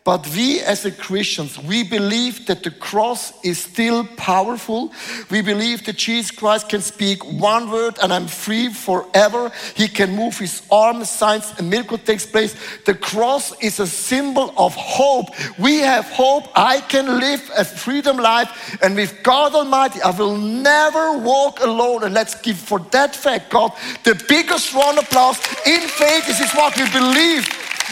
But 0.06 0.24
we 0.28 0.60
as 0.60 0.84
a 0.84 0.92
Christians, 0.92 1.58
we 1.58 1.82
believe 1.82 2.46
that 2.46 2.62
the 2.62 2.70
cross 2.70 3.32
is 3.44 3.58
still 3.58 4.06
powerful. 4.16 4.92
We 5.32 5.42
believe 5.42 5.84
that 5.86 5.96
Jesus 5.96 6.30
Christ 6.30 6.68
can 6.68 6.80
speak 6.80 7.24
one 7.24 7.72
word 7.72 7.98
and 8.00 8.12
I'm 8.12 8.28
free 8.28 8.68
forever. 8.68 9.50
He 9.74 9.88
can 9.88 10.14
move 10.14 10.38
his 10.38 10.62
arm, 10.70 11.04
signs, 11.04 11.52
a 11.58 11.62
miracle 11.64 11.98
takes 11.98 12.24
place. 12.24 12.54
The 12.84 12.94
cross 12.94 13.52
is 13.60 13.80
a 13.80 13.86
symbol 13.88 14.54
of 14.56 14.76
hope. 14.76 15.30
We 15.58 15.78
have 15.78 16.04
hope. 16.04 16.44
I 16.54 16.82
can 16.82 17.18
live 17.18 17.50
a 17.56 17.64
freedom 17.64 18.16
life 18.18 18.78
and 18.82 18.94
with 18.94 19.24
God 19.24 19.56
Almighty, 19.56 20.00
I 20.02 20.10
will 20.10 20.36
never 20.36 21.18
walk 21.18 21.58
alone. 21.58 22.04
And 22.04 22.14
let's 22.14 22.40
give 22.40 22.58
for 22.58 22.78
that 22.92 23.16
fact, 23.16 23.50
God, 23.50 23.72
the 24.04 24.14
biggest 24.28 24.72
round 24.72 24.98
of 24.98 25.04
applause 25.06 25.38
in 25.66 25.80
faith. 25.80 26.28
This 26.28 26.40
is 26.40 26.52
what 26.52 26.76
we 26.76 26.88
believe. 26.92 27.44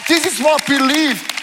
This 0.07 0.27
is 0.27 0.39
what 0.39 0.63
we 0.69 0.79
believe. 0.79 1.34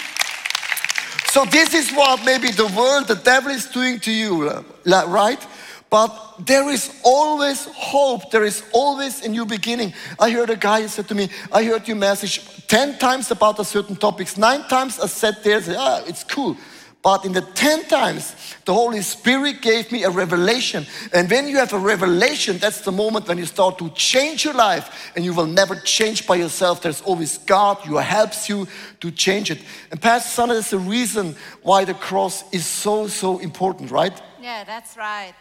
So 1.32 1.46
this 1.46 1.74
is 1.74 1.94
what 1.94 2.26
maybe 2.26 2.52
the 2.52 2.68
world, 2.76 3.08
the 3.08 3.16
devil 3.16 3.52
is 3.52 3.66
doing 3.66 4.02
to 4.02 4.12
you, 4.12 4.52
right? 4.86 5.48
But 5.90 6.12
there 6.46 6.70
is 6.70 7.00
always 7.06 7.70
hope. 7.74 8.32
There 8.32 8.44
is 8.44 8.66
always 8.74 9.24
a 9.26 9.30
new 9.30 9.46
beginning. 9.46 9.94
I 10.20 10.30
heard 10.30 10.50
a 10.50 10.58
guy 10.58 10.86
said 10.88 11.08
to 11.08 11.16
me, 11.16 11.30
I 11.50 11.64
heard 11.64 11.88
your 11.88 11.96
message 11.96 12.68
10 12.68 12.98
times 12.98 13.32
about 13.32 13.58
a 13.60 13.64
certain 13.64 13.96
topics. 13.96 14.36
Nine 14.36 14.64
times 14.64 15.00
I 15.00 15.08
sat 15.08 15.42
there 15.42 15.56
and 15.56 15.64
said, 15.64 15.78
ah, 15.80 16.04
it's 16.06 16.26
cool. 16.26 16.58
But 17.04 17.26
in 17.26 17.32
the 17.32 17.42
10 17.42 17.86
times, 17.86 18.36
the 18.66 18.74
Holy 18.74 19.02
Spirit 19.02 19.62
gave 19.62 19.92
me 19.92 20.04
a 20.04 20.10
revelation. 20.12 20.86
And 21.14 21.30
when 21.30 21.48
you 21.48 21.58
have 21.58 21.74
a 21.74 21.80
revelation, 21.80 22.60
that's 22.60 22.82
the 22.82 22.92
moment 22.92 23.28
when 23.28 23.40
you 23.40 23.46
start 23.48 23.80
to 23.80 23.90
change 23.92 24.46
your 24.46 24.54
life. 24.54 25.12
And 25.16 25.26
you 25.26 25.34
will 25.34 25.48
never 25.48 25.76
change 25.76 26.28
by 26.28 26.36
yourself. 26.36 26.82
There's 26.84 27.02
always 27.02 27.40
God 27.40 27.78
who 27.78 27.98
helps 27.98 28.48
you 28.48 28.68
to 29.00 29.10
change 29.10 29.50
it. 29.50 29.60
And 29.90 30.00
Pastor 30.00 30.30
Sana, 30.30 30.54
that's 30.54 30.70
the 30.70 30.78
reason 30.78 31.36
why 31.64 31.86
the 31.86 31.96
cross 31.96 32.44
is 32.52 32.68
so, 32.68 33.08
so 33.08 33.40
important, 33.40 33.90
right? 33.90 34.22
Yeah, 34.40 34.64
that's 34.64 34.96
right. 34.96 35.34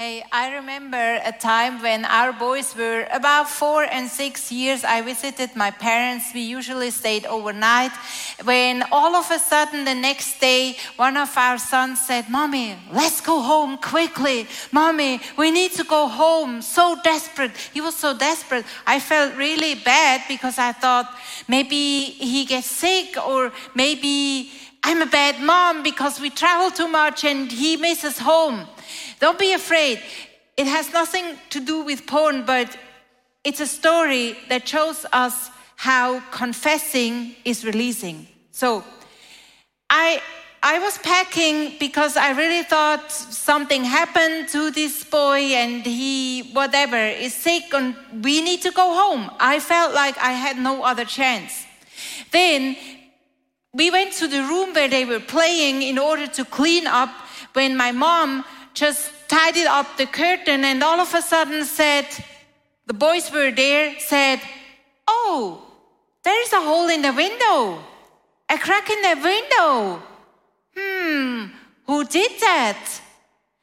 Hey, 0.00 0.22
I 0.30 0.54
remember 0.54 1.20
a 1.24 1.32
time 1.32 1.82
when 1.82 2.04
our 2.04 2.32
boys 2.32 2.72
were 2.76 3.08
about 3.10 3.50
four 3.50 3.82
and 3.82 4.08
six 4.08 4.52
years. 4.52 4.84
I 4.84 5.02
visited 5.02 5.56
my 5.56 5.72
parents. 5.72 6.32
We 6.32 6.42
usually 6.42 6.92
stayed 6.92 7.26
overnight. 7.26 7.90
When 8.44 8.84
all 8.92 9.16
of 9.16 9.28
a 9.32 9.40
sudden 9.40 9.84
the 9.84 9.96
next 9.96 10.38
day, 10.38 10.76
one 10.94 11.16
of 11.16 11.36
our 11.36 11.58
sons 11.58 12.00
said, 12.00 12.30
Mommy, 12.30 12.76
let's 12.92 13.20
go 13.20 13.40
home 13.40 13.76
quickly. 13.76 14.46
Mommy, 14.70 15.18
we 15.36 15.50
need 15.50 15.72
to 15.72 15.82
go 15.82 16.06
home. 16.06 16.62
So 16.62 16.96
desperate. 17.02 17.50
He 17.74 17.80
was 17.80 17.96
so 17.96 18.16
desperate. 18.16 18.66
I 18.86 19.00
felt 19.00 19.34
really 19.34 19.74
bad 19.74 20.22
because 20.28 20.58
I 20.60 20.70
thought 20.70 21.12
maybe 21.48 22.04
he 22.04 22.44
gets 22.44 22.70
sick 22.70 23.16
or 23.16 23.50
maybe 23.74 24.52
I'm 24.84 25.02
a 25.02 25.06
bad 25.06 25.42
mom 25.42 25.82
because 25.82 26.20
we 26.20 26.30
travel 26.30 26.70
too 26.70 26.86
much 26.86 27.24
and 27.24 27.50
he 27.50 27.76
misses 27.76 28.20
home. 28.20 28.68
Don't 29.20 29.38
be 29.38 29.52
afraid. 29.52 30.00
It 30.56 30.66
has 30.66 30.92
nothing 30.92 31.36
to 31.50 31.60
do 31.60 31.84
with 31.84 32.06
porn, 32.06 32.44
but 32.44 32.76
it's 33.44 33.60
a 33.60 33.66
story 33.66 34.36
that 34.48 34.68
shows 34.68 35.06
us 35.12 35.50
how 35.76 36.20
confessing 36.30 37.36
is 37.44 37.64
releasing. 37.64 38.26
So 38.50 38.82
I 39.88 40.20
I 40.62 40.80
was 40.80 40.98
packing 40.98 41.78
because 41.78 42.16
I 42.16 42.32
really 42.32 42.64
thought 42.64 43.12
something 43.12 43.84
happened 43.84 44.48
to 44.48 44.72
this 44.72 45.04
boy 45.04 45.38
and 45.54 45.86
he 45.86 46.50
whatever 46.52 46.96
is 46.96 47.32
sick 47.32 47.72
and 47.72 47.94
we 48.24 48.42
need 48.42 48.62
to 48.62 48.72
go 48.72 48.92
home. 48.94 49.30
I 49.38 49.60
felt 49.60 49.94
like 49.94 50.18
I 50.18 50.32
had 50.32 50.58
no 50.58 50.82
other 50.82 51.04
chance. 51.04 51.64
Then 52.32 52.76
we 53.72 53.90
went 53.90 54.12
to 54.14 54.26
the 54.26 54.42
room 54.42 54.74
where 54.74 54.88
they 54.88 55.04
were 55.04 55.20
playing 55.20 55.82
in 55.82 55.98
order 55.98 56.26
to 56.26 56.44
clean 56.44 56.88
up 56.88 57.10
when 57.52 57.76
my 57.76 57.92
mom 57.92 58.44
just 58.78 59.10
tidied 59.26 59.66
up 59.66 59.96
the 59.96 60.06
curtain 60.06 60.64
and 60.64 60.82
all 60.82 61.00
of 61.00 61.12
a 61.12 61.20
sudden 61.20 61.64
said, 61.64 62.06
the 62.86 62.94
boys 62.94 63.30
were 63.32 63.50
there, 63.50 63.98
said, 63.98 64.40
Oh, 65.08 65.62
there's 66.22 66.52
a 66.52 66.60
hole 66.60 66.88
in 66.88 67.02
the 67.02 67.12
window, 67.12 67.82
a 68.48 68.58
crack 68.58 68.88
in 68.88 69.02
the 69.02 69.20
window. 69.22 70.02
Hmm, 70.76 71.46
who 71.86 72.04
did 72.04 72.30
that? 72.40 73.00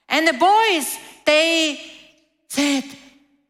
And 0.10 0.28
the 0.28 0.34
boys, 0.34 0.98
they 1.26 1.80
said, 2.50 2.84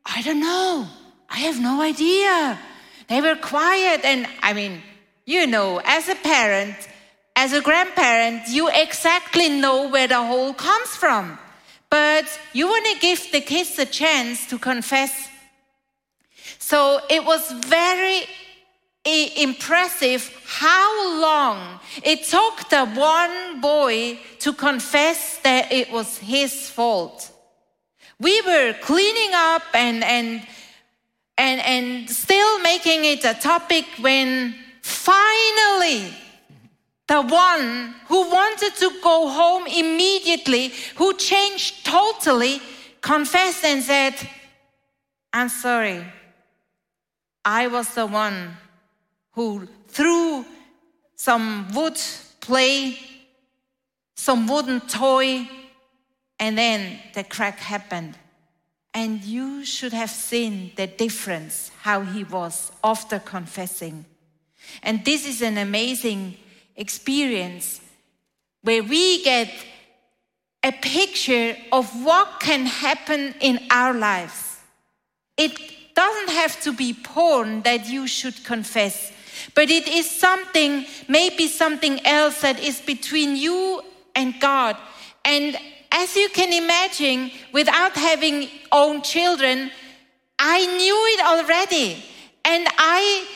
I 0.05 0.21
don't 0.21 0.39
know. 0.39 0.87
I 1.29 1.39
have 1.39 1.59
no 1.59 1.81
idea. 1.81 2.59
They 3.07 3.21
were 3.21 3.35
quiet. 3.35 4.05
And 4.05 4.27
I 4.41 4.53
mean, 4.53 4.81
you 5.25 5.47
know, 5.47 5.81
as 5.83 6.07
a 6.09 6.15
parent, 6.15 6.75
as 7.35 7.53
a 7.53 7.61
grandparent, 7.61 8.47
you 8.49 8.69
exactly 8.69 9.49
know 9.49 9.89
where 9.89 10.07
the 10.07 10.23
hole 10.23 10.53
comes 10.53 10.95
from 10.95 11.39
but 11.95 12.27
you 12.51 12.67
want 12.67 12.85
to 12.87 12.99
give 12.99 13.31
the 13.31 13.39
kids 13.39 13.79
a 13.79 13.85
chance 13.85 14.47
to 14.47 14.57
confess. 14.57 15.29
So 16.59 16.99
it 17.09 17.23
was 17.23 17.43
very 17.79 18.19
impressive 19.47 20.21
how 20.45 20.89
long 21.21 21.79
it 22.03 22.19
took 22.25 22.55
the 22.69 22.85
one 23.15 23.61
boy 23.61 24.19
to 24.39 24.51
confess 24.51 25.37
that 25.47 25.71
it 25.71 25.89
was 25.89 26.17
his 26.17 26.69
fault. 26.69 27.31
We 28.19 28.41
were 28.41 28.73
cleaning 28.81 29.33
up 29.33 29.63
and, 29.73 30.03
and, 30.03 30.45
and, 31.37 31.61
and 31.61 32.09
still 32.09 32.59
making 32.59 33.05
it 33.05 33.23
a 33.23 33.35
topic 33.35 33.85
when 34.01 34.53
finally 34.81 36.11
the 37.07 37.21
one 37.21 37.93
who 38.07 38.29
wanted 38.29 38.75
to 38.75 38.91
go 39.03 39.29
home 39.29 39.67
immediately, 39.67 40.71
who 40.95 41.13
changed 41.15 41.85
totally, 41.85 42.59
confessed 43.01 43.63
and 43.63 43.83
said, 43.83 44.15
I'm 45.31 45.49
sorry. 45.49 46.03
I 47.43 47.67
was 47.67 47.93
the 47.93 48.07
one 48.07 48.57
who 49.33 49.67
threw 49.87 50.45
some 51.15 51.67
wood 51.73 51.99
play, 52.41 52.97
some 54.15 54.47
wooden 54.47 54.81
toy, 54.81 55.47
and 56.39 56.57
then 56.57 56.99
the 57.13 57.23
crack 57.23 57.59
happened. 57.59 58.17
And 58.93 59.23
you 59.23 59.63
should 59.65 59.93
have 59.93 60.09
seen 60.09 60.71
the 60.75 60.87
difference, 60.87 61.69
how 61.81 62.01
he 62.01 62.23
was 62.23 62.71
after 62.83 63.19
confessing. 63.19 64.05
And 64.81 65.05
this 65.05 65.27
is 65.27 65.41
an 65.41 65.57
amazing 65.57 66.37
experience 66.75 67.81
where 68.61 68.83
we 68.83 69.23
get 69.23 69.49
a 70.63 70.71
picture 70.71 71.55
of 71.71 72.03
what 72.03 72.39
can 72.39 72.65
happen 72.65 73.35
in 73.39 73.59
our 73.69 73.93
lives. 73.93 74.59
It 75.37 75.55
doesn't 75.95 76.29
have 76.29 76.59
to 76.63 76.73
be 76.73 76.93
porn 76.93 77.61
that 77.61 77.87
you 77.87 78.07
should 78.07 78.43
confess, 78.43 79.11
but 79.53 79.69
it 79.69 79.87
is 79.87 80.09
something, 80.09 80.85
maybe 81.07 81.47
something 81.47 82.03
else 82.05 82.41
that 82.41 82.59
is 82.59 82.81
between 82.81 83.35
you 83.35 83.81
and 84.15 84.33
God. 84.39 84.75
And 85.23 85.55
as 85.91 86.15
you 86.15 86.29
can 86.29 86.51
imagine, 86.51 87.31
without 87.53 87.93
having 87.93 88.49
own 88.71 89.01
children, 89.01 89.71
I 90.39 90.65
knew 90.65 90.99
it 91.13 91.21
already. 91.25 92.03
And 92.43 92.67
I 92.77 93.27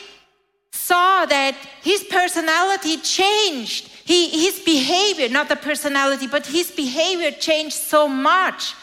saw 0.90 1.24
that 1.24 1.54
his 1.82 2.02
personality 2.18 2.96
changed. 2.96 3.82
He, 4.12 4.20
his 4.46 4.56
behavior, 4.74 5.28
not 5.28 5.48
the 5.48 5.60
personality, 5.70 6.26
but 6.26 6.44
his 6.46 6.68
behavior 6.84 7.30
changed 7.30 7.78
so 7.94 8.08
much. 8.08 8.74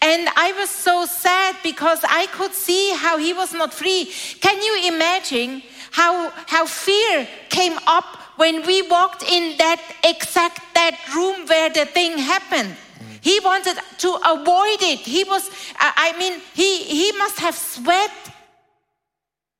And 0.00 0.22
I 0.36 0.52
was 0.58 0.70
so 0.70 1.04
sad 1.04 1.56
because 1.62 2.00
I 2.20 2.24
could 2.36 2.54
see 2.54 2.84
how 3.04 3.18
he 3.18 3.32
was 3.34 3.52
not 3.52 3.74
free. 3.74 4.02
Can 4.40 4.56
you 4.66 4.74
imagine 4.94 5.62
how, 5.90 6.30
how 6.46 6.64
fear 6.64 7.28
came 7.50 7.76
up 7.86 8.08
when 8.36 8.64
we 8.66 8.80
walked 8.96 9.22
in 9.22 9.58
that 9.58 9.80
exact 10.12 10.60
that 10.74 10.96
room 11.14 11.46
where 11.46 11.68
the 11.68 11.84
thing 11.84 12.16
happened? 12.16 12.74
He 13.20 13.38
wanted 13.40 13.76
to 14.04 14.10
avoid 14.34 14.80
it. 14.92 15.00
He 15.00 15.24
was, 15.24 15.50
I 15.78 16.16
mean, 16.18 16.40
he, 16.54 16.70
he 16.84 17.12
must 17.18 17.38
have 17.38 17.54
sweat 17.54 18.10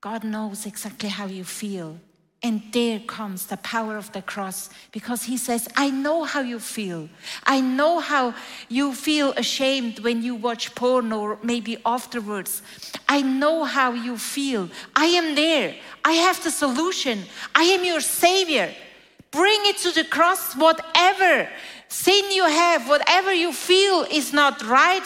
God 0.00 0.24
knows 0.24 0.66
exactly 0.66 1.08
how 1.08 1.26
you 1.26 1.44
feel 1.44 1.98
And 2.42 2.62
there 2.72 3.00
comes 3.00 3.46
the 3.46 3.58
power 3.58 3.98
of 3.98 4.12
the 4.12 4.22
cross 4.22 4.70
because 4.92 5.24
he 5.24 5.36
says, 5.36 5.68
I 5.76 5.90
know 5.90 6.24
how 6.24 6.40
you 6.40 6.58
feel. 6.58 7.10
I 7.44 7.60
know 7.60 8.00
how 8.00 8.34
you 8.70 8.94
feel 8.94 9.32
ashamed 9.32 9.98
when 9.98 10.22
you 10.22 10.34
watch 10.34 10.74
porn 10.74 11.12
or 11.12 11.38
maybe 11.42 11.76
afterwards. 11.84 12.62
I 13.06 13.20
know 13.20 13.64
how 13.64 13.92
you 13.92 14.16
feel. 14.16 14.70
I 14.96 15.06
am 15.06 15.34
there. 15.34 15.76
I 16.02 16.12
have 16.12 16.42
the 16.42 16.50
solution. 16.50 17.24
I 17.54 17.64
am 17.64 17.84
your 17.84 18.00
savior. 18.00 18.74
Bring 19.30 19.60
it 19.64 19.76
to 19.78 19.92
the 19.92 20.04
cross, 20.04 20.56
whatever 20.56 21.46
sin 21.88 22.30
you 22.30 22.46
have, 22.46 22.88
whatever 22.88 23.34
you 23.34 23.52
feel 23.52 24.06
is 24.10 24.32
not 24.32 24.62
right 24.66 25.04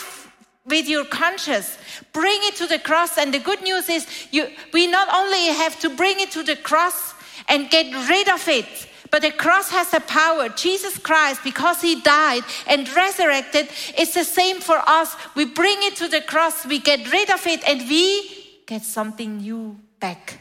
with 0.65 0.87
your 0.87 1.05
conscience. 1.05 1.77
Bring 2.13 2.39
it 2.43 2.55
to 2.55 2.67
the 2.67 2.79
cross. 2.79 3.17
And 3.17 3.33
the 3.33 3.39
good 3.39 3.61
news 3.61 3.89
is 3.89 4.07
you, 4.31 4.47
we 4.73 4.87
not 4.87 5.07
only 5.13 5.47
have 5.47 5.79
to 5.81 5.89
bring 5.89 6.19
it 6.19 6.31
to 6.31 6.43
the 6.43 6.55
cross, 6.55 7.15
and 7.47 7.69
get 7.69 7.93
rid 8.09 8.29
of 8.29 8.47
it. 8.47 8.87
But 9.11 9.21
the 9.21 9.31
cross 9.31 9.69
has 9.69 9.93
a 9.93 9.99
power. 9.99 10.49
Jesus 10.49 10.97
Christ, 10.97 11.41
because 11.43 11.81
he 11.81 12.01
died 12.01 12.43
and 12.67 12.91
resurrected, 12.95 13.69
it's 13.97 14.13
the 14.13 14.23
same 14.23 14.59
for 14.59 14.81
us. 14.87 15.15
We 15.35 15.45
bring 15.45 15.77
it 15.81 15.95
to 15.97 16.07
the 16.07 16.21
cross, 16.21 16.65
we 16.65 16.79
get 16.79 17.11
rid 17.11 17.29
of 17.29 17.45
it, 17.47 17.63
and 17.67 17.87
we 17.87 18.63
get 18.65 18.83
something 18.83 19.37
new 19.37 19.77
back. 19.99 20.39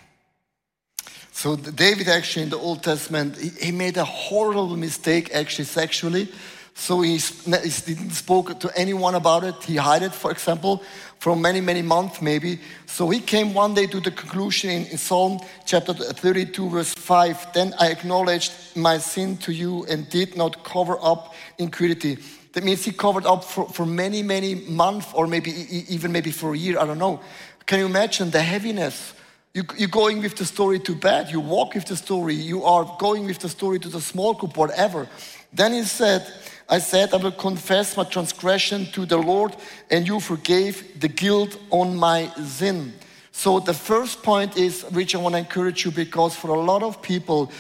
So 1.32 1.56
David 1.56 2.08
actually 2.08 2.44
in 2.44 2.50
the 2.50 2.58
Old 2.58 2.82
Testament, 2.82 3.36
he, 3.36 3.72
made 3.72 3.96
a 3.96 4.04
horrible 4.04 4.76
mistake 4.76 5.34
actually 5.34 5.66
sexually. 5.66 6.28
So 6.74 7.00
he, 7.00 7.16
he 7.16 7.50
didn't 7.50 8.10
spoke 8.10 8.58
to 8.58 8.70
anyone 8.76 9.14
about 9.14 9.44
it. 9.44 9.54
He 9.62 9.76
hid 9.76 10.02
it, 10.02 10.12
for 10.12 10.30
example, 10.30 10.82
for 11.18 11.36
many, 11.36 11.60
many 11.60 11.82
months 11.82 12.20
maybe. 12.20 12.60
So 12.86 13.08
he 13.08 13.20
came 13.20 13.54
one 13.54 13.74
day 13.74 13.86
to 13.86 14.00
the 14.00 14.10
conclusion 14.10 14.70
in, 14.70 14.86
in 14.86 14.98
Psalm 14.98 15.38
chapter 15.64 15.94
32, 15.94 16.68
verse 16.68 16.92
5. 16.92 17.52
Then 17.52 17.74
I 17.78 17.90
acknowledged 17.90 18.52
my 18.76 18.98
sin 18.98 19.36
to 19.38 19.52
you 19.52 19.84
and 19.86 20.08
did 20.10 20.36
not 20.36 20.64
cover 20.64 20.98
up 21.00 21.34
iniquity. 21.58 22.18
That 22.52 22.64
means 22.64 22.84
he 22.84 22.92
covered 22.92 23.24
up 23.24 23.44
for, 23.44 23.68
for 23.68 23.86
many, 23.86 24.22
many 24.22 24.54
months 24.54 25.08
or 25.14 25.26
maybe 25.26 25.50
even 25.88 26.12
maybe 26.12 26.30
for 26.30 26.54
a 26.54 26.58
year. 26.58 26.78
I 26.78 26.86
don't 26.86 26.98
know. 26.98 27.20
Can 27.66 27.78
you 27.78 27.86
imagine 27.86 28.30
the 28.30 28.42
heaviness? 28.42 29.14
You, 29.54 29.62
you're 29.76 29.88
going 29.88 30.20
with 30.20 30.36
the 30.36 30.44
story 30.44 30.80
to 30.80 30.94
bed. 30.94 31.30
You 31.30 31.40
walk 31.40 31.74
with 31.74 31.86
the 31.86 31.96
story. 31.96 32.34
You 32.34 32.64
are 32.64 32.96
going 32.98 33.24
with 33.24 33.38
the 33.38 33.48
story 33.48 33.78
to 33.78 33.88
the 33.88 34.00
small 34.00 34.34
group, 34.34 34.56
whatever. 34.56 35.08
Then 35.52 35.72
he 35.72 35.84
said, 35.84 36.26
I 36.68 36.78
said, 36.78 37.12
I 37.12 37.18
will 37.18 37.32
confess 37.32 37.96
my 37.96 38.04
transgression 38.04 38.86
to 38.92 39.04
the 39.04 39.18
Lord, 39.18 39.54
and 39.90 40.06
you 40.06 40.20
forgave 40.20 41.00
the 41.00 41.08
guilt 41.08 41.58
on 41.70 41.96
my 41.96 42.28
sin. 42.44 42.94
So, 43.32 43.60
the 43.60 43.74
first 43.74 44.22
point 44.22 44.56
is, 44.56 44.82
which 44.84 45.14
I 45.14 45.18
want 45.18 45.34
to 45.34 45.40
encourage 45.40 45.84
you, 45.84 45.90
because 45.90 46.36
for 46.36 46.50
a 46.50 46.60
lot 46.60 46.82
of 46.82 47.02
people, 47.02 47.50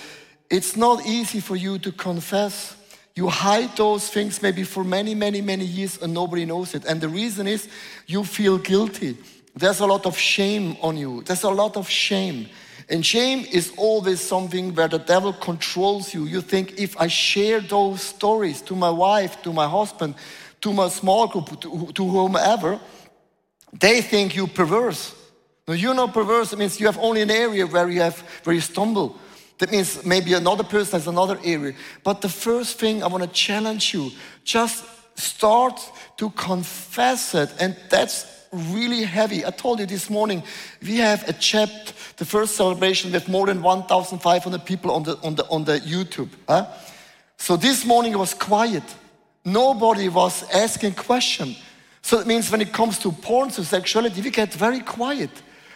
it's 0.48 0.76
not 0.76 1.04
easy 1.04 1.40
for 1.40 1.56
you 1.56 1.78
to 1.80 1.92
confess. 1.92 2.76
You 3.16 3.28
hide 3.28 3.76
those 3.76 4.08
things 4.08 4.40
maybe 4.40 4.64
for 4.64 4.84
many, 4.84 5.14
many, 5.14 5.40
many 5.40 5.64
years, 5.64 6.00
and 6.00 6.14
nobody 6.14 6.44
knows 6.44 6.74
it. 6.74 6.84
And 6.84 7.00
the 7.00 7.08
reason 7.08 7.46
is 7.46 7.68
you 8.06 8.24
feel 8.24 8.58
guilty. 8.58 9.16
There's 9.56 9.80
a 9.80 9.86
lot 9.86 10.06
of 10.06 10.18
shame 10.18 10.76
on 10.80 10.96
you. 10.96 11.22
There's 11.22 11.44
a 11.44 11.50
lot 11.50 11.76
of 11.76 11.88
shame. 11.88 12.48
And 12.88 13.04
shame 13.04 13.46
is 13.50 13.72
always 13.76 14.20
something 14.20 14.74
where 14.74 14.88
the 14.88 14.98
devil 14.98 15.32
controls 15.32 16.12
you. 16.12 16.24
You 16.24 16.40
think, 16.40 16.78
if 16.78 17.00
I 17.00 17.06
share 17.06 17.60
those 17.60 18.02
stories 18.02 18.60
to 18.62 18.76
my 18.76 18.90
wife, 18.90 19.42
to 19.42 19.52
my 19.52 19.68
husband, 19.68 20.14
to 20.60 20.72
my 20.72 20.88
small 20.88 21.26
group, 21.26 21.60
to, 21.60 21.92
to 21.92 22.08
whomever, 22.08 22.78
they 23.72 24.02
think 24.02 24.36
you 24.36 24.46
perverse. 24.46 25.14
No, 25.66 25.74
you're 25.74 25.94
not 25.94 26.12
perverse. 26.12 26.52
It 26.52 26.58
means 26.58 26.78
you 26.78 26.86
have 26.86 26.98
only 26.98 27.22
an 27.22 27.30
area 27.30 27.66
where 27.66 27.88
you 27.88 28.02
have 28.02 28.18
where 28.44 28.54
you 28.54 28.60
stumble. 28.60 29.18
That 29.58 29.70
means 29.70 30.04
maybe 30.04 30.34
another 30.34 30.64
person 30.64 30.98
has 30.98 31.06
another 31.06 31.38
area. 31.44 31.74
But 32.02 32.20
the 32.20 32.28
first 32.28 32.78
thing 32.78 33.02
I 33.02 33.06
want 33.06 33.22
to 33.22 33.30
challenge 33.30 33.94
you, 33.94 34.10
just 34.42 34.84
start 35.14 35.80
to 36.18 36.30
confess 36.30 37.34
it. 37.34 37.50
And 37.60 37.76
that's 37.88 38.43
really 38.54 39.02
heavy. 39.02 39.44
I 39.44 39.50
told 39.50 39.80
you 39.80 39.86
this 39.86 40.08
morning, 40.08 40.42
we 40.82 40.98
have 40.98 41.28
a 41.28 41.32
chapter, 41.32 41.92
the 42.16 42.24
first 42.24 42.56
celebration 42.56 43.12
with 43.12 43.28
more 43.28 43.46
than 43.46 43.62
1,500 43.62 44.64
people 44.64 44.90
on 44.90 45.02
the, 45.02 45.16
on 45.22 45.34
the, 45.34 45.46
on 45.48 45.64
the 45.64 45.80
YouTube. 45.80 46.28
Huh? 46.48 46.66
So 47.36 47.56
this 47.56 47.84
morning 47.84 48.16
was 48.16 48.34
quiet. 48.34 48.82
Nobody 49.44 50.08
was 50.08 50.48
asking 50.50 50.94
question. 50.94 51.56
So 52.00 52.18
it 52.18 52.26
means 52.26 52.50
when 52.50 52.60
it 52.60 52.72
comes 52.72 52.98
to 52.98 53.12
porn, 53.12 53.50
to 53.50 53.64
sexuality, 53.64 54.20
we 54.20 54.30
get 54.30 54.52
very 54.52 54.80
quiet. 54.80 55.30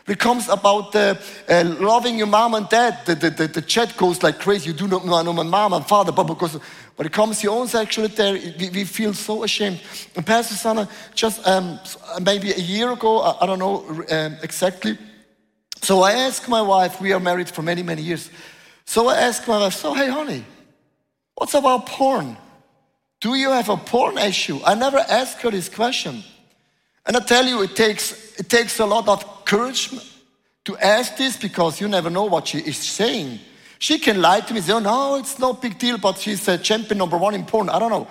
When 0.04 0.14
it 0.14 0.20
comes 0.20 0.48
about 0.48 0.94
uh, 0.94 1.16
uh, 1.48 1.64
loving 1.80 2.16
your 2.16 2.26
mom 2.26 2.54
and 2.54 2.68
dad, 2.68 3.04
the, 3.04 3.14
the, 3.14 3.30
the, 3.30 3.48
the, 3.48 3.62
chat 3.62 3.94
goes 3.96 4.22
like 4.22 4.38
crazy. 4.38 4.70
You 4.70 4.72
do 4.72 4.88
not 4.88 5.04
know 5.04 5.32
my 5.34 5.42
mom 5.42 5.74
and 5.74 5.86
father, 5.86 6.12
but 6.12 6.24
because 6.24 6.58
when 6.98 7.06
it 7.06 7.12
comes 7.12 7.38
to 7.38 7.44
your 7.44 7.56
own 7.56 7.68
sexuality, 7.68 8.54
we, 8.58 8.70
we 8.70 8.84
feel 8.84 9.14
so 9.14 9.44
ashamed. 9.44 9.80
And 10.16 10.26
Pastor 10.26 10.56
Sana, 10.56 10.88
just 11.14 11.46
um, 11.46 11.78
maybe 12.20 12.50
a 12.50 12.58
year 12.58 12.90
ago, 12.90 13.20
I, 13.20 13.44
I 13.44 13.46
don't 13.46 13.60
know 13.60 13.84
um, 14.10 14.36
exactly. 14.42 14.98
So 15.80 16.02
I 16.02 16.14
asked 16.14 16.48
my 16.48 16.60
wife, 16.60 17.00
we 17.00 17.12
are 17.12 17.20
married 17.20 17.48
for 17.50 17.62
many, 17.62 17.84
many 17.84 18.02
years. 18.02 18.30
So 18.84 19.06
I 19.06 19.14
asked 19.14 19.46
my 19.46 19.60
wife, 19.60 19.74
so 19.74 19.94
hey, 19.94 20.08
honey, 20.10 20.44
what's 21.36 21.54
about 21.54 21.86
porn? 21.86 22.36
Do 23.20 23.36
you 23.36 23.52
have 23.52 23.68
a 23.68 23.76
porn 23.76 24.18
issue? 24.18 24.58
I 24.66 24.74
never 24.74 24.98
asked 24.98 25.40
her 25.42 25.52
this 25.52 25.68
question. 25.68 26.24
And 27.06 27.16
I 27.16 27.20
tell 27.20 27.46
you, 27.46 27.62
it 27.62 27.76
takes, 27.76 28.40
it 28.40 28.48
takes 28.48 28.80
a 28.80 28.86
lot 28.86 29.06
of 29.06 29.44
courage 29.44 29.92
to 30.64 30.76
ask 30.78 31.16
this 31.16 31.36
because 31.36 31.80
you 31.80 31.86
never 31.86 32.10
know 32.10 32.24
what 32.24 32.48
she 32.48 32.58
is 32.58 32.76
saying. 32.76 33.38
She 33.78 33.98
can 33.98 34.20
lie 34.20 34.40
to 34.40 34.54
me, 34.54 34.60
say, 34.60 34.72
oh 34.72 34.80
no, 34.80 35.16
it's 35.16 35.38
no 35.38 35.52
big 35.52 35.78
deal, 35.78 35.98
but 35.98 36.18
she's 36.18 36.46
a 36.48 36.58
champion 36.58 36.98
number 36.98 37.16
one 37.16 37.34
in 37.34 37.44
porn. 37.44 37.68
I 37.68 37.78
don't 37.78 37.90
know. 37.90 38.08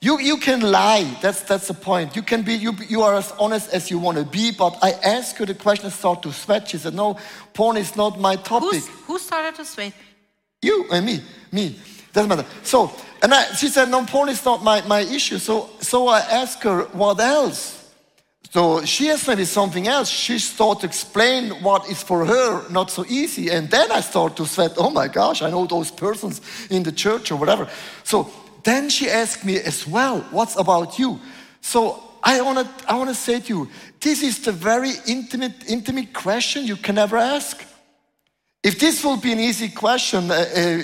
You, 0.00 0.18
you 0.18 0.38
can 0.38 0.60
lie. 0.60 1.04
That's, 1.20 1.42
that's 1.42 1.68
the 1.68 1.74
point. 1.74 2.16
You 2.16 2.22
can 2.22 2.42
be, 2.42 2.54
you, 2.54 2.72
you 2.88 3.02
are 3.02 3.14
as 3.14 3.32
honest 3.38 3.72
as 3.72 3.90
you 3.90 3.98
want 3.98 4.18
to 4.18 4.24
be, 4.24 4.50
but 4.50 4.76
I 4.82 4.92
ask 4.92 5.36
her 5.36 5.46
the 5.46 5.54
question 5.54 5.90
start 5.90 6.22
to 6.24 6.32
sweat. 6.32 6.68
She 6.68 6.78
said, 6.78 6.94
no, 6.94 7.18
porn 7.54 7.76
is 7.76 7.94
not 7.94 8.18
my 8.18 8.36
topic. 8.36 8.70
Who's, 8.72 8.88
who 8.88 9.18
started 9.18 9.54
to 9.56 9.64
sweat? 9.64 9.92
You 10.60 10.86
and 10.90 11.06
me, 11.06 11.20
me. 11.52 11.78
Doesn't 12.12 12.28
matter. 12.28 12.46
So, 12.62 12.92
and 13.22 13.32
I, 13.32 13.52
she 13.54 13.68
said, 13.68 13.90
no, 13.90 14.04
porn 14.04 14.28
is 14.28 14.44
not 14.44 14.64
my, 14.64 14.82
my 14.82 15.00
issue. 15.00 15.38
So, 15.38 15.70
so 15.80 16.08
I 16.08 16.20
asked 16.20 16.62
her, 16.64 16.82
what 16.92 17.20
else? 17.20 17.81
So 18.52 18.84
she 18.84 19.06
has 19.06 19.26
maybe 19.26 19.46
something 19.46 19.88
else. 19.88 20.10
She 20.10 20.38
started 20.38 20.80
to 20.80 20.86
explain 20.86 21.62
what 21.62 21.88
is 21.88 22.02
for 22.02 22.26
her 22.26 22.68
not 22.68 22.90
so 22.90 23.02
easy. 23.08 23.48
And 23.48 23.70
then 23.70 23.90
I 23.90 24.02
start 24.02 24.36
to 24.36 24.44
sweat, 24.44 24.74
oh 24.76 24.90
my 24.90 25.08
gosh, 25.08 25.40
I 25.40 25.48
know 25.48 25.64
those 25.64 25.90
persons 25.90 26.42
in 26.68 26.82
the 26.82 26.92
church 26.92 27.32
or 27.32 27.36
whatever. 27.36 27.66
So 28.04 28.30
then 28.62 28.90
she 28.90 29.08
asked 29.08 29.42
me 29.46 29.56
as 29.56 29.86
well, 29.86 30.20
what's 30.30 30.54
about 30.56 30.98
you? 30.98 31.18
So 31.62 32.02
I 32.22 32.42
want 32.42 32.58
to 32.58 32.90
I 32.90 32.94
wanna 32.94 33.14
say 33.14 33.40
to 33.40 33.48
you, 33.48 33.68
this 34.00 34.22
is 34.22 34.44
the 34.44 34.52
very 34.52 34.92
intimate, 35.06 35.64
intimate 35.66 36.12
question 36.12 36.66
you 36.66 36.76
can 36.76 36.98
ever 36.98 37.16
ask. 37.16 37.64
If 38.62 38.78
this 38.78 39.02
will 39.02 39.16
be 39.16 39.32
an 39.32 39.40
easy 39.40 39.70
question, 39.70 40.30
uh, 40.30 40.82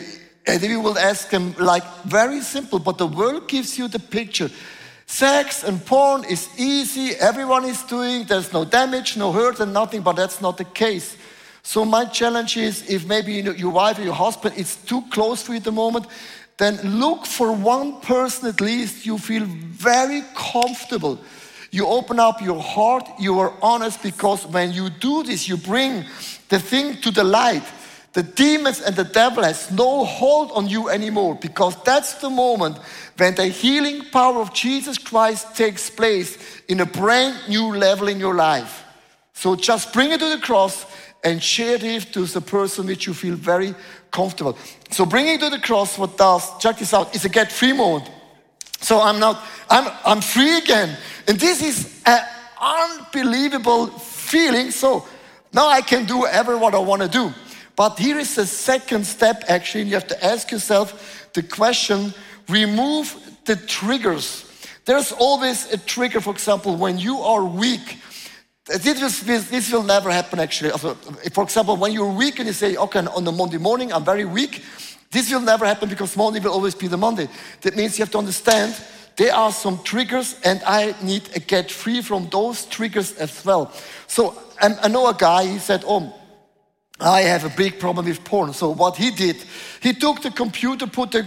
uh, 0.49 0.59
we 0.63 0.77
will 0.79 0.99
ask 0.99 1.29
them 1.29 1.55
like 1.59 1.85
very 2.05 2.41
simple, 2.41 2.79
but 2.79 2.97
the 2.97 3.07
world 3.07 3.47
gives 3.47 3.77
you 3.77 3.89
the 3.89 3.99
picture. 3.99 4.51
Sex 5.11 5.65
and 5.65 5.85
porn 5.87 6.23
is 6.25 6.51
easy, 6.59 7.17
everyone 7.19 7.65
is 7.65 7.83
doing, 7.85 8.25
there's 8.25 8.53
no 8.53 8.63
damage, 8.63 9.17
no 9.17 9.33
hurt, 9.33 9.59
and 9.59 9.73
nothing, 9.73 10.03
but 10.03 10.13
that's 10.13 10.43
not 10.43 10.59
the 10.59 10.65
case. 10.65 11.17
So, 11.63 11.87
my 11.87 12.05
challenge 12.05 12.59
is 12.59 12.89
if 12.89 13.07
maybe 13.07 13.33
your 13.33 13.73
wife 13.73 13.99
or 13.99 14.03
your 14.03 14.15
husband 14.15 14.57
is 14.59 14.77
too 14.77 15.03
close 15.11 15.43
for 15.43 15.53
you 15.53 15.59
at 15.59 15.65
the 15.65 15.73
moment, 15.73 16.07
then 16.59 16.77
look 17.01 17.25
for 17.25 17.53
one 17.53 18.01
person 18.03 18.49
at 18.49 18.61
least 18.61 19.07
you 19.07 19.17
feel 19.17 19.45
very 19.47 20.23
comfortable. 20.37 21.19
You 21.71 21.87
open 21.87 22.21
up 22.21 22.43
your 22.43 22.61
heart, 22.61 23.09
you 23.19 23.39
are 23.39 23.55
honest, 23.63 24.03
because 24.03 24.47
when 24.47 24.73
you 24.73 24.91
do 24.91 25.23
this, 25.23 25.49
you 25.49 25.57
bring 25.57 26.05
the 26.51 26.61
thing 26.61 27.01
to 27.01 27.11
the 27.11 27.25
light. 27.25 27.65
The 28.15 28.23
demons 28.23 28.81
and 28.81 28.97
the 28.97 29.05
devil 29.05 29.45
has 29.45 29.71
no 29.71 30.05
hold 30.05 30.51
on 30.53 30.67
you 30.67 30.89
anymore 30.89 31.35
because 31.35 31.81
that's 31.83 32.15
the 32.15 32.31
moment 32.31 32.79
when 33.17 33.35
the 33.35 33.47
healing 33.47 34.05
power 34.11 34.41
of 34.41 34.55
Jesus 34.55 34.97
Christ 34.97 35.55
takes 35.55 35.91
place 35.91 36.39
in 36.69 36.81
a 36.81 36.87
brand 36.87 37.49
new 37.49 37.77
level 37.77 38.09
in 38.09 38.19
your 38.19 38.35
life. 38.35 38.85
So 39.35 39.55
just 39.55 39.93
bring 39.93 40.11
it 40.11 40.21
to 40.21 40.31
the 40.31 40.39
cross 40.39 40.87
and 41.23 41.43
share 41.43 41.79
it 41.81 42.13
to 42.13 42.25
the 42.25 42.41
person 42.41 42.87
which 42.87 43.07
you 43.07 43.15
feel 43.15 43.35
very 43.35 43.75
comfortable. 44.11 44.57
So 44.91 45.05
bringing 45.05 45.35
it 45.35 45.41
to 45.41 45.51
the 45.51 45.59
cross, 45.59 45.99
what 45.99 46.17
does, 46.17 46.59
check 46.59 46.79
this 46.79 46.95
out, 46.95 47.15
is 47.15 47.25
a 47.25 47.29
get 47.29 47.53
free 47.53 47.73
moment. 47.73 48.11
So 48.81 49.01
I'm 49.01 49.19
not, 49.19 49.45
I'm, 49.69 49.93
I'm 50.05 50.21
free 50.21 50.59
again. 50.59 50.97
And 51.27 51.39
this 51.39 51.63
is 51.63 52.03
an 52.07 52.21
unbelievable 52.61 53.89
feeling. 53.89 54.71
So 54.71 55.07
now 55.53 55.69
I 55.69 55.83
can 55.83 56.05
do 56.05 56.19
whatever 56.19 56.57
what 56.57 56.75
I 56.75 56.79
want 56.79 57.03
to 57.03 57.09
do. 57.09 57.33
But 57.79 57.97
here 57.97 58.19
is 58.19 58.35
the 58.35 58.45
second 58.45 59.07
step 59.07 59.45
actually, 59.47 59.83
and 59.83 59.91
you 59.91 59.95
have 59.95 60.09
to 60.09 60.25
ask 60.25 60.51
yourself 60.51 61.31
the 61.33 61.45
question 61.45 62.13
remove 62.49 63.15
the 63.45 63.55
triggers. 63.55 64.45
There's 64.85 65.13
always 65.13 65.73
a 65.73 65.79
trigger, 65.79 66.21
for 66.21 66.33
example, 66.33 66.75
when 66.75 66.99
you 66.99 67.19
are 67.19 67.45
weak. 67.45 67.99
This 68.67 69.23
will, 69.25 69.41
this 69.41 69.73
will 69.73 69.85
never 69.85 70.11
happen 70.11 70.41
actually. 70.41 70.71
For 70.71 71.45
example, 71.45 71.77
when 71.77 71.93
you're 71.93 72.13
weak 72.13 72.41
and 72.41 72.49
you 72.49 72.53
say, 72.53 72.77
okay, 72.77 72.99
on 72.99 73.23
the 73.23 73.31
Monday 73.31 73.59
morning, 73.59 73.93
I'm 73.93 74.05
very 74.05 74.25
weak, 74.25 74.65
this 75.13 75.31
will 75.31 75.41
never 75.41 75.65
happen 75.65 75.89
because 75.89 76.17
Monday 76.17 76.41
will 76.41 76.53
always 76.53 76.75
be 76.75 76.89
the 76.89 76.97
Monday. 76.97 77.29
That 77.61 77.77
means 77.77 77.97
you 77.97 78.03
have 78.03 78.11
to 78.11 78.19
understand 78.19 78.75
there 79.17 79.33
are 79.33 79.53
some 79.53 79.85
triggers 79.85 80.35
and 80.43 80.61
I 80.67 80.97
need 81.01 81.27
to 81.27 81.39
get 81.39 81.71
free 81.71 82.03
from 82.03 82.29
those 82.29 82.67
triggers 82.67 83.13
as 83.19 83.45
well. 83.45 83.73
So 84.09 84.37
I 84.61 84.89
know 84.89 85.07
a 85.07 85.15
guy, 85.15 85.47
he 85.47 85.59
said, 85.59 85.85
oh, 85.87 86.13
I 87.01 87.21
have 87.21 87.45
a 87.45 87.57
big 87.57 87.79
problem 87.79 88.07
with 88.07 88.25
porn. 88.25 88.53
So 88.53 88.71
what 88.71 88.97
he 88.97 89.11
did, 89.11 89.37
he 89.81 89.93
took 89.93 90.21
the 90.23 90.31
computer, 90.31 90.87
put 90.87 91.13
the 91.13 91.23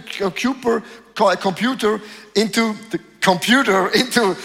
computer, 1.40 2.00
into 2.34 2.74
the 2.90 3.00
computer 3.20 3.88
into 3.94 4.36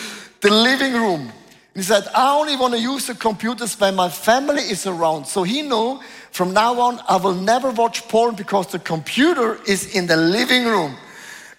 the 0.41 0.49
living 0.49 0.93
room. 0.93 1.31
He 1.75 1.83
said, 1.83 2.07
I 2.15 2.35
only 2.35 2.55
want 2.55 2.73
to 2.73 2.79
use 2.79 3.05
the 3.05 3.13
computers 3.13 3.79
when 3.79 3.95
my 3.95 4.09
family 4.09 4.63
is 4.63 4.87
around. 4.87 5.25
So 5.25 5.43
he 5.43 5.61
knew 5.61 5.99
from 6.31 6.53
now 6.53 6.79
on, 6.79 6.99
I 7.07 7.17
will 7.17 7.35
never 7.35 7.69
watch 7.69 8.07
porn 8.07 8.35
because 8.35 8.67
the 8.67 8.79
computer 8.79 9.59
is 9.67 9.95
in 9.95 10.07
the 10.07 10.17
living 10.17 10.65
room. 10.65 10.95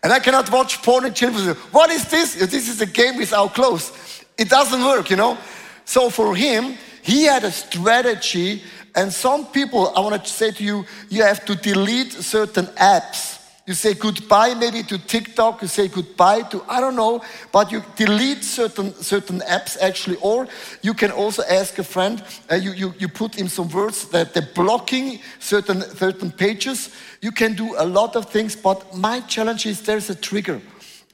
And 0.03 0.13
I 0.13 0.19
cannot 0.19 0.51
watch 0.51 0.83
porn 0.83 1.05
and 1.05 1.15
children. 1.15 1.55
What 1.71 1.91
is 1.91 2.09
this? 2.11 2.35
This 2.35 2.69
is 2.69 2.81
a 2.81 2.87
game 2.87 3.17
without 3.17 3.55
clothes. 3.55 3.93
It 4.37 4.49
doesn't 4.49 4.85
work, 4.85 5.11
you 5.11 5.17
know? 5.17 5.39
So 5.85 6.11
for 6.11 6.35
him, 6.35 6.77
he 7.03 7.25
had 7.25 7.45
a 7.45 7.51
strategy. 7.51 8.63
And 8.95 9.13
some 9.13 9.47
people, 9.47 9.93
I 9.97 10.01
want 10.01 10.25
to 10.25 10.31
say 10.31 10.51
to 10.51 10.65
you, 10.65 10.85
you 11.09 11.23
have 11.23 11.45
to 11.47 11.55
delete 11.55 12.13
certain 12.13 12.67
apps 12.77 13.39
you 13.69 13.75
say 13.75 13.93
goodbye 13.93 14.55
maybe 14.55 14.83
to 14.85 14.97
TikTok, 14.97 15.61
you 15.61 15.69
say 15.69 15.89
goodbye 15.89 16.41
to, 16.45 16.65
I 16.71 16.81
don't 16.81 16.97
know, 16.97 17.23
but 17.53 17.71
you 17.71 17.83
delete 17.97 18.43
certain, 18.43 18.95
certain 18.95 19.41
apps 19.41 19.77
actually, 19.79 20.17
or 20.23 20.49
you 20.81 20.95
can 20.95 21.11
also 21.11 21.43
ask 21.43 21.79
a 21.79 21.85
friend, 21.85 22.25
uh, 22.51 22.55
you, 22.55 22.73
you, 22.73 22.95
you 22.99 23.09
put 23.09 23.39
in 23.39 23.47
some 23.47 23.69
words 23.69 24.09
that 24.09 24.33
they're 24.33 24.49
blocking 24.55 25.21
certain, 25.39 25.83
certain 25.83 26.33
pages. 26.33 26.97
You 27.21 27.31
can 27.31 27.53
do 27.53 27.75
a 27.77 27.85
lot 27.85 28.17
of 28.17 28.31
things, 28.31 28.57
but 28.57 28.97
my 28.97 29.21
challenge 29.21 29.67
is 29.67 29.83
there's 29.83 30.09
a 30.09 30.15
trigger. 30.15 30.63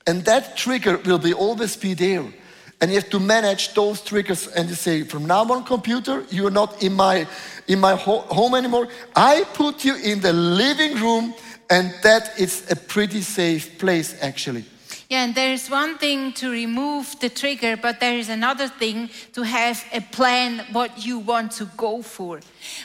And 0.07 0.25
that 0.25 0.57
trigger 0.57 0.99
will 0.99 1.19
be 1.19 1.35
always 1.35 1.77
be 1.77 1.95
there. 1.95 2.33
And 2.81 2.91
you 2.91 2.97
have 2.97 3.11
to 3.11 3.21
manage 3.21 3.73
those 3.75 4.01
triggers 4.01 4.49
and 4.49 4.69
you 4.69 4.75
say, 4.75 5.05
from 5.05 5.27
now 5.27 5.45
on 5.45 5.65
computer, 5.65 6.25
you're 6.31 6.51
not 6.51 6.83
in 6.83 6.93
my, 6.95 7.27
in 7.67 7.81
my 7.81 7.95
ho 7.95 8.21
home 8.21 8.55
anymore. 8.55 8.89
I 9.15 9.45
put 9.55 9.85
you 9.85 9.97
in 9.97 10.21
the 10.21 10.33
living 10.33 10.95
room 10.97 11.35
and 11.71 11.95
that 12.03 12.39
is 12.39 12.71
a 12.71 12.77
pretty 12.77 13.23
safe 13.23 13.79
place, 13.79 14.17
actually. 14.21 14.65
Yeah, 15.09 15.25
and 15.25 15.35
there 15.35 15.53
is 15.53 15.69
one 15.69 15.99
thing 15.99 16.33
to 16.35 16.51
remove 16.51 17.21
the 17.21 17.29
trigger, 17.29 17.77
but 17.77 18.01
there 18.01 18.17
is 18.19 18.31
another 18.31 18.69
thing 18.69 19.11
to 19.35 19.43
have 19.43 19.85
a 19.93 20.01
plan 20.01 20.65
what 20.73 21.05
you 21.05 21.19
want 21.19 21.53
to 21.53 21.67
go 21.77 22.03
for. 22.03 22.41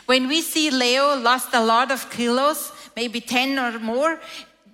When 0.06 0.28
we 0.28 0.42
see 0.42 0.70
Leo 0.70 1.16
lost 1.16 1.54
a 1.54 1.64
lot 1.64 1.92
of 1.92 2.10
kilos, 2.10 2.72
maybe 2.96 3.22
10 3.22 3.58
or 3.58 3.80
more, 3.80 4.20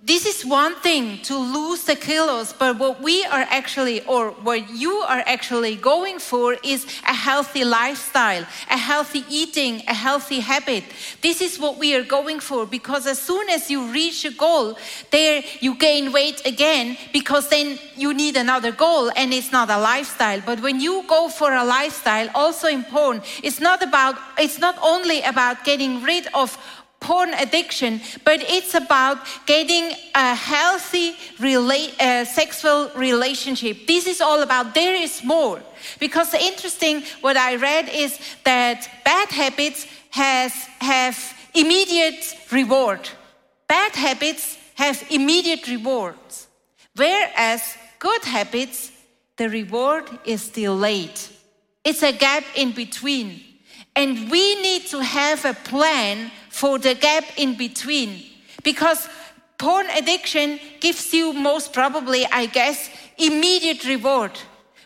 this 0.06 0.24
is 0.24 0.46
one 0.46 0.76
thing 0.76 1.18
to 1.22 1.36
lose 1.36 1.82
the 1.82 1.96
kilos, 1.96 2.52
but 2.52 2.78
what 2.78 3.02
we 3.02 3.24
are 3.24 3.44
actually, 3.50 4.04
or 4.06 4.30
what 4.30 4.70
you 4.70 4.92
are 4.92 5.24
actually 5.26 5.74
going 5.74 6.20
for 6.20 6.56
is 6.62 6.86
a 7.08 7.12
healthy 7.12 7.64
lifestyle, 7.64 8.46
a 8.70 8.76
healthy 8.76 9.24
eating, 9.28 9.82
a 9.88 9.94
healthy 9.94 10.38
habit. 10.38 10.84
This 11.22 11.40
is 11.40 11.58
what 11.58 11.76
we 11.76 11.96
are 11.96 12.04
going 12.04 12.38
for 12.38 12.66
because 12.66 13.04
as 13.08 13.20
soon 13.20 13.50
as 13.50 13.68
you 13.68 13.90
reach 13.90 14.24
a 14.24 14.30
goal, 14.30 14.78
there 15.10 15.42
you 15.58 15.74
gain 15.74 16.12
weight 16.12 16.40
again 16.46 16.96
because 17.12 17.48
then 17.48 17.76
you 17.96 18.14
need 18.14 18.36
another 18.36 18.70
goal 18.70 19.10
and 19.16 19.34
it's 19.34 19.50
not 19.50 19.70
a 19.70 19.78
lifestyle. 19.78 20.40
But 20.46 20.60
when 20.60 20.78
you 20.78 21.02
go 21.08 21.28
for 21.28 21.52
a 21.52 21.64
lifestyle, 21.64 22.28
also 22.32 22.68
important, 22.68 23.24
it's 23.42 23.60
not 23.60 23.82
about, 23.82 24.14
it's 24.38 24.60
not 24.60 24.78
only 24.84 25.22
about 25.22 25.64
getting 25.64 26.00
rid 26.04 26.28
of 26.32 26.56
porn 27.00 27.34
addiction, 27.34 28.00
but 28.24 28.40
it's 28.42 28.74
about 28.74 29.18
getting 29.46 29.92
a 30.14 30.34
healthy 30.34 31.12
rela- 31.38 32.00
uh, 32.00 32.24
sexual 32.24 32.90
relationship. 32.96 33.86
This 33.86 34.06
is 34.06 34.20
all 34.20 34.42
about 34.42 34.74
there 34.74 34.94
is 34.94 35.22
more. 35.22 35.60
Because 36.00 36.34
interesting, 36.34 37.02
what 37.20 37.36
I 37.36 37.56
read 37.56 37.88
is 37.88 38.18
that 38.44 38.88
bad 39.04 39.28
habits 39.28 39.86
has 40.10 40.52
have 40.80 41.16
immediate 41.54 42.34
reward. 42.50 43.08
Bad 43.68 43.94
habits 43.94 44.56
have 44.74 45.02
immediate 45.10 45.66
rewards, 45.68 46.46
whereas 46.94 47.62
good 47.98 48.24
habits, 48.24 48.92
the 49.36 49.48
reward 49.48 50.04
is 50.24 50.48
delayed. 50.48 51.18
It's 51.84 52.02
a 52.02 52.12
gap 52.12 52.44
in 52.54 52.72
between. 52.72 53.42
And 53.94 54.30
we 54.30 54.60
need 54.60 54.86
to 54.88 55.00
have 55.02 55.44
a 55.46 55.54
plan 55.54 56.30
for 56.56 56.78
the 56.78 56.94
gap 56.94 57.24
in 57.36 57.54
between. 57.54 58.22
Because 58.64 59.08
porn 59.58 59.86
addiction 59.90 60.58
gives 60.80 61.12
you 61.12 61.34
most 61.34 61.74
probably, 61.74 62.24
I 62.32 62.46
guess, 62.46 62.88
immediate 63.18 63.84
reward. 63.84 64.32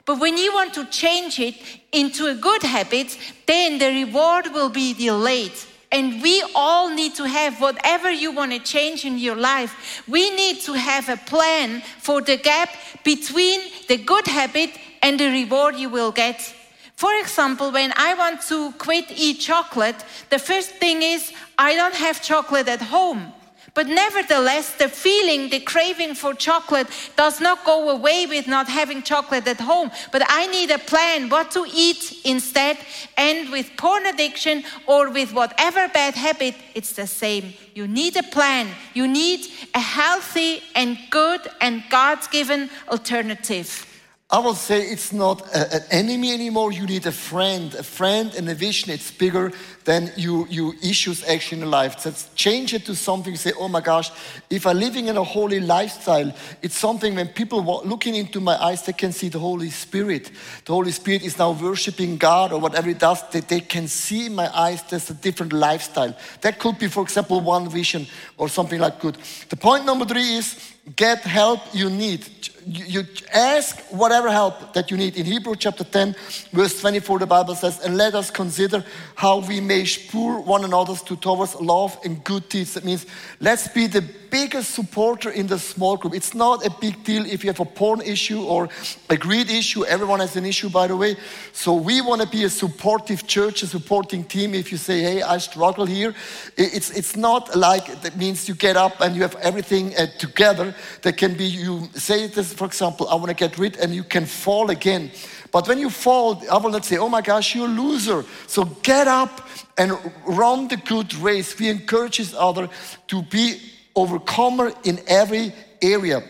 But 0.04 0.18
when 0.18 0.36
you 0.36 0.52
want 0.52 0.74
to 0.74 0.84
change 0.86 1.38
it 1.38 1.54
into 1.92 2.26
a 2.26 2.34
good 2.34 2.64
habit, 2.64 3.16
then 3.46 3.78
the 3.78 4.04
reward 4.04 4.46
will 4.52 4.68
be 4.68 4.94
delayed. 4.94 5.52
And 5.92 6.20
we 6.20 6.42
all 6.56 6.88
need 6.90 7.14
to 7.14 7.24
have 7.24 7.60
whatever 7.60 8.10
you 8.10 8.32
want 8.32 8.50
to 8.50 8.58
change 8.58 9.04
in 9.04 9.18
your 9.18 9.36
life. 9.36 10.02
We 10.08 10.30
need 10.34 10.60
to 10.62 10.72
have 10.72 11.08
a 11.08 11.16
plan 11.16 11.82
for 11.98 12.20
the 12.20 12.36
gap 12.36 12.70
between 13.04 13.60
the 13.86 13.96
good 13.96 14.26
habit 14.26 14.70
and 15.02 15.20
the 15.20 15.30
reward 15.30 15.76
you 15.76 15.88
will 15.88 16.10
get. 16.10 16.54
For 17.00 17.14
example, 17.18 17.72
when 17.72 17.94
I 17.96 18.12
want 18.12 18.42
to 18.48 18.72
quit 18.72 19.06
eat 19.10 19.40
chocolate, 19.40 20.04
the 20.28 20.38
first 20.38 20.72
thing 20.72 21.00
is 21.00 21.32
I 21.56 21.74
don't 21.74 21.94
have 21.94 22.20
chocolate 22.20 22.68
at 22.68 22.82
home. 22.82 23.32
But 23.72 23.86
nevertheless, 23.86 24.76
the 24.76 24.90
feeling, 24.90 25.48
the 25.48 25.60
craving 25.60 26.14
for 26.14 26.34
chocolate 26.34 26.88
does 27.16 27.40
not 27.40 27.64
go 27.64 27.88
away 27.88 28.26
with 28.26 28.46
not 28.46 28.68
having 28.68 29.02
chocolate 29.02 29.48
at 29.48 29.60
home. 29.60 29.90
But 30.12 30.24
I 30.28 30.46
need 30.48 30.70
a 30.70 30.78
plan 30.78 31.30
what 31.30 31.50
to 31.52 31.64
eat 31.74 32.20
instead. 32.26 32.76
And 33.16 33.50
with 33.50 33.70
porn 33.78 34.04
addiction 34.04 34.62
or 34.86 35.08
with 35.08 35.32
whatever 35.32 35.88
bad 35.88 36.14
habit, 36.14 36.54
it's 36.74 36.92
the 36.92 37.06
same. 37.06 37.54
You 37.74 37.88
need 37.88 38.14
a 38.18 38.24
plan. 38.24 38.68
You 38.92 39.08
need 39.08 39.46
a 39.74 39.80
healthy 39.80 40.62
and 40.74 40.98
good 41.08 41.40
and 41.62 41.82
God 41.88 42.18
given 42.30 42.68
alternative. 42.90 43.89
I 44.32 44.38
will 44.38 44.54
say 44.54 44.82
it's 44.82 45.12
not 45.12 45.40
a, 45.48 45.74
an 45.74 45.82
enemy 45.90 46.32
anymore. 46.32 46.70
You 46.70 46.86
need 46.86 47.04
a 47.04 47.10
friend, 47.10 47.74
a 47.74 47.82
friend 47.82 48.32
and 48.36 48.48
a 48.48 48.54
vision. 48.54 48.92
It's 48.92 49.10
bigger 49.10 49.50
than 49.84 50.12
you, 50.16 50.46
you 50.48 50.74
issues 50.84 51.24
actually 51.24 51.62
in 51.62 51.70
life. 51.70 51.98
So 51.98 52.12
change 52.36 52.72
it 52.72 52.86
to 52.86 52.94
something. 52.94 53.34
Say, 53.34 53.52
oh 53.58 53.66
my 53.66 53.80
gosh, 53.80 54.12
if 54.48 54.68
I'm 54.68 54.78
living 54.78 55.08
in 55.08 55.16
a 55.16 55.24
holy 55.24 55.58
lifestyle, 55.58 56.32
it's 56.62 56.76
something 56.76 57.16
when 57.16 57.26
people 57.26 57.82
looking 57.84 58.14
into 58.14 58.38
my 58.38 58.56
eyes, 58.62 58.86
they 58.86 58.92
can 58.92 59.10
see 59.10 59.28
the 59.28 59.40
Holy 59.40 59.70
Spirit. 59.70 60.30
The 60.64 60.74
Holy 60.74 60.92
Spirit 60.92 61.22
is 61.22 61.36
now 61.36 61.50
worshiping 61.50 62.16
God 62.16 62.52
or 62.52 62.60
whatever 62.60 62.88
it 62.88 63.00
does. 63.00 63.28
That 63.30 63.48
they 63.48 63.60
can 63.60 63.88
see 63.88 64.26
in 64.26 64.36
my 64.36 64.48
eyes. 64.56 64.84
There's 64.84 65.10
a 65.10 65.14
different 65.14 65.52
lifestyle. 65.52 66.16
That 66.42 66.60
could 66.60 66.78
be, 66.78 66.86
for 66.86 67.02
example, 67.02 67.40
one 67.40 67.68
vision 67.68 68.06
or 68.38 68.48
something 68.48 68.78
like 68.78 69.00
good. 69.00 69.18
The 69.48 69.56
point 69.56 69.86
number 69.86 70.04
three 70.04 70.36
is 70.36 70.72
get 70.96 71.20
help 71.20 71.60
you 71.72 71.90
need 71.90 72.24
you 72.66 73.04
ask 73.32 73.78
whatever 73.90 74.30
help 74.30 74.74
that 74.74 74.90
you 74.90 74.96
need. 74.96 75.16
In 75.16 75.24
Hebrew 75.24 75.56
chapter 75.56 75.84
10, 75.84 76.14
verse 76.52 76.80
24, 76.80 77.20
the 77.20 77.26
Bible 77.26 77.54
says, 77.54 77.80
And 77.80 77.96
let 77.96 78.14
us 78.14 78.30
consider 78.30 78.84
how 79.14 79.40
we 79.40 79.60
may 79.60 79.84
spur 79.84 80.40
one 80.40 80.64
another 80.64 80.94
to 80.94 81.16
towards 81.16 81.54
love 81.56 81.98
and 82.04 82.22
good 82.24 82.48
deeds. 82.48 82.74
That 82.74 82.84
means 82.84 83.06
let's 83.40 83.68
be 83.68 83.86
the 83.86 84.04
biggest 84.30 84.74
supporter 84.74 85.30
in 85.30 85.46
the 85.46 85.58
small 85.58 85.96
group. 85.96 86.14
It's 86.14 86.34
not 86.34 86.64
a 86.64 86.70
big 86.80 87.02
deal 87.02 87.26
if 87.26 87.42
you 87.42 87.50
have 87.50 87.60
a 87.60 87.64
porn 87.64 88.00
issue 88.02 88.42
or 88.42 88.68
a 89.08 89.16
greed 89.16 89.50
issue. 89.50 89.84
Everyone 89.84 90.20
has 90.20 90.36
an 90.36 90.44
issue, 90.44 90.68
by 90.68 90.86
the 90.86 90.96
way. 90.96 91.16
So 91.52 91.74
we 91.74 92.00
want 92.00 92.22
to 92.22 92.28
be 92.28 92.44
a 92.44 92.50
supportive 92.50 93.26
church, 93.26 93.62
a 93.62 93.66
supporting 93.66 94.24
team. 94.24 94.54
If 94.54 94.70
you 94.70 94.78
say, 94.78 95.00
hey, 95.00 95.22
I 95.22 95.38
struggle 95.38 95.86
here, 95.86 96.14
it's, 96.56 96.90
it's 96.90 97.16
not 97.16 97.56
like 97.56 98.02
that 98.02 98.16
means 98.16 98.48
you 98.48 98.54
get 98.54 98.76
up 98.76 99.00
and 99.00 99.16
you 99.16 99.22
have 99.22 99.34
everything 99.36 99.96
uh, 99.96 100.06
together. 100.18 100.69
That 101.02 101.16
can 101.16 101.34
be, 101.34 101.44
you 101.44 101.88
say 101.94 102.26
this, 102.26 102.52
for 102.52 102.66
example, 102.66 103.08
I 103.08 103.14
want 103.14 103.28
to 103.28 103.34
get 103.34 103.58
rid, 103.58 103.76
and 103.76 103.94
you 103.94 104.04
can 104.04 104.26
fall 104.26 104.70
again. 104.70 105.10
But 105.52 105.66
when 105.68 105.78
you 105.78 105.90
fall, 105.90 106.42
I 106.50 106.58
will 106.58 106.70
not 106.70 106.84
say, 106.84 106.98
oh 106.98 107.08
my 107.08 107.22
gosh, 107.22 107.54
you're 107.54 107.66
a 107.66 107.68
loser. 107.68 108.24
So 108.46 108.64
get 108.82 109.08
up 109.08 109.48
and 109.76 109.92
run 110.26 110.68
the 110.68 110.76
good 110.76 111.14
race. 111.14 111.58
We 111.58 111.68
encourage 111.68 112.20
each 112.20 112.34
other 112.36 112.68
to 113.08 113.22
be 113.22 113.60
overcomer 113.94 114.72
in 114.84 115.00
every 115.06 115.52
area. 115.82 116.22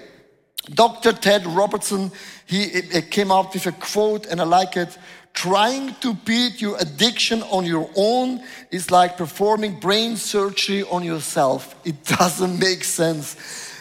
Dr. 0.75 1.13
Ted 1.13 1.47
Robertson, 1.47 2.13
he 2.47 2.83
came 3.11 3.31
out 3.33 3.53
with 3.55 3.67
a 3.67 3.73
quote, 3.73 4.27
and 4.27 4.41
I 4.41 4.45
like 4.45 4.77
it. 4.77 4.97
Trying 5.33 5.95
to 6.01 6.15
beat 6.15 6.61
your 6.61 6.77
addiction 6.79 7.43
on 7.45 7.65
your 7.65 7.89
own 7.97 8.43
is 8.71 8.91
like 8.91 9.17
performing 9.17 9.79
brain 9.79 10.17
surgery 10.17 10.83
on 10.83 11.05
yourself. 11.05 11.75
It 11.85 12.05
doesn't 12.19 12.59
make 12.59 12.85
sense. 12.85 13.37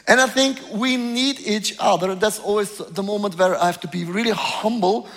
And 0.10 0.19
I 0.19 0.26
think 0.26 0.60
we 0.74 0.98
need 0.98 1.39
each 1.41 1.76
other. 1.80 2.15
That's 2.15 2.39
always 2.39 2.78
the 2.80 3.04
moment 3.04 3.38
where 3.38 3.56
I 3.56 3.67
have 3.67 3.80
to 3.82 3.88
be 3.88 4.06
really 4.06 4.32
humble 4.32 5.08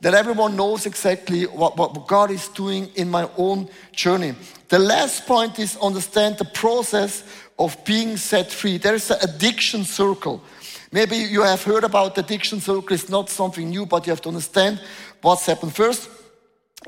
that 0.00 0.12
everyone 0.12 0.56
knows 0.56 0.86
exactly 0.86 1.44
what, 1.44 1.76
what 1.76 2.08
God 2.08 2.32
is 2.32 2.48
doing 2.48 2.90
in 2.96 3.08
my 3.08 3.28
own 3.36 3.68
journey. 3.92 4.34
The 4.68 4.80
last 4.80 5.26
point 5.26 5.60
is 5.60 5.76
understand 5.76 6.38
the 6.38 6.46
process 6.46 7.22
of 7.60 7.76
being 7.84 8.16
set 8.16 8.50
free. 8.50 8.78
There's 8.78 9.10
an 9.12 9.18
addiction 9.22 9.84
circle. 9.84 10.42
Maybe 10.90 11.16
you 11.16 11.42
have 11.42 11.62
heard 11.62 11.84
about 11.84 12.16
the 12.16 12.22
addiction 12.22 12.60
circle. 12.60 12.92
It's 12.92 13.08
not 13.08 13.30
something 13.30 13.70
new, 13.70 13.86
but 13.86 14.04
you 14.04 14.10
have 14.10 14.22
to 14.22 14.30
understand 14.30 14.80
what's 15.22 15.46
happened. 15.46 15.76
First, 15.76 16.08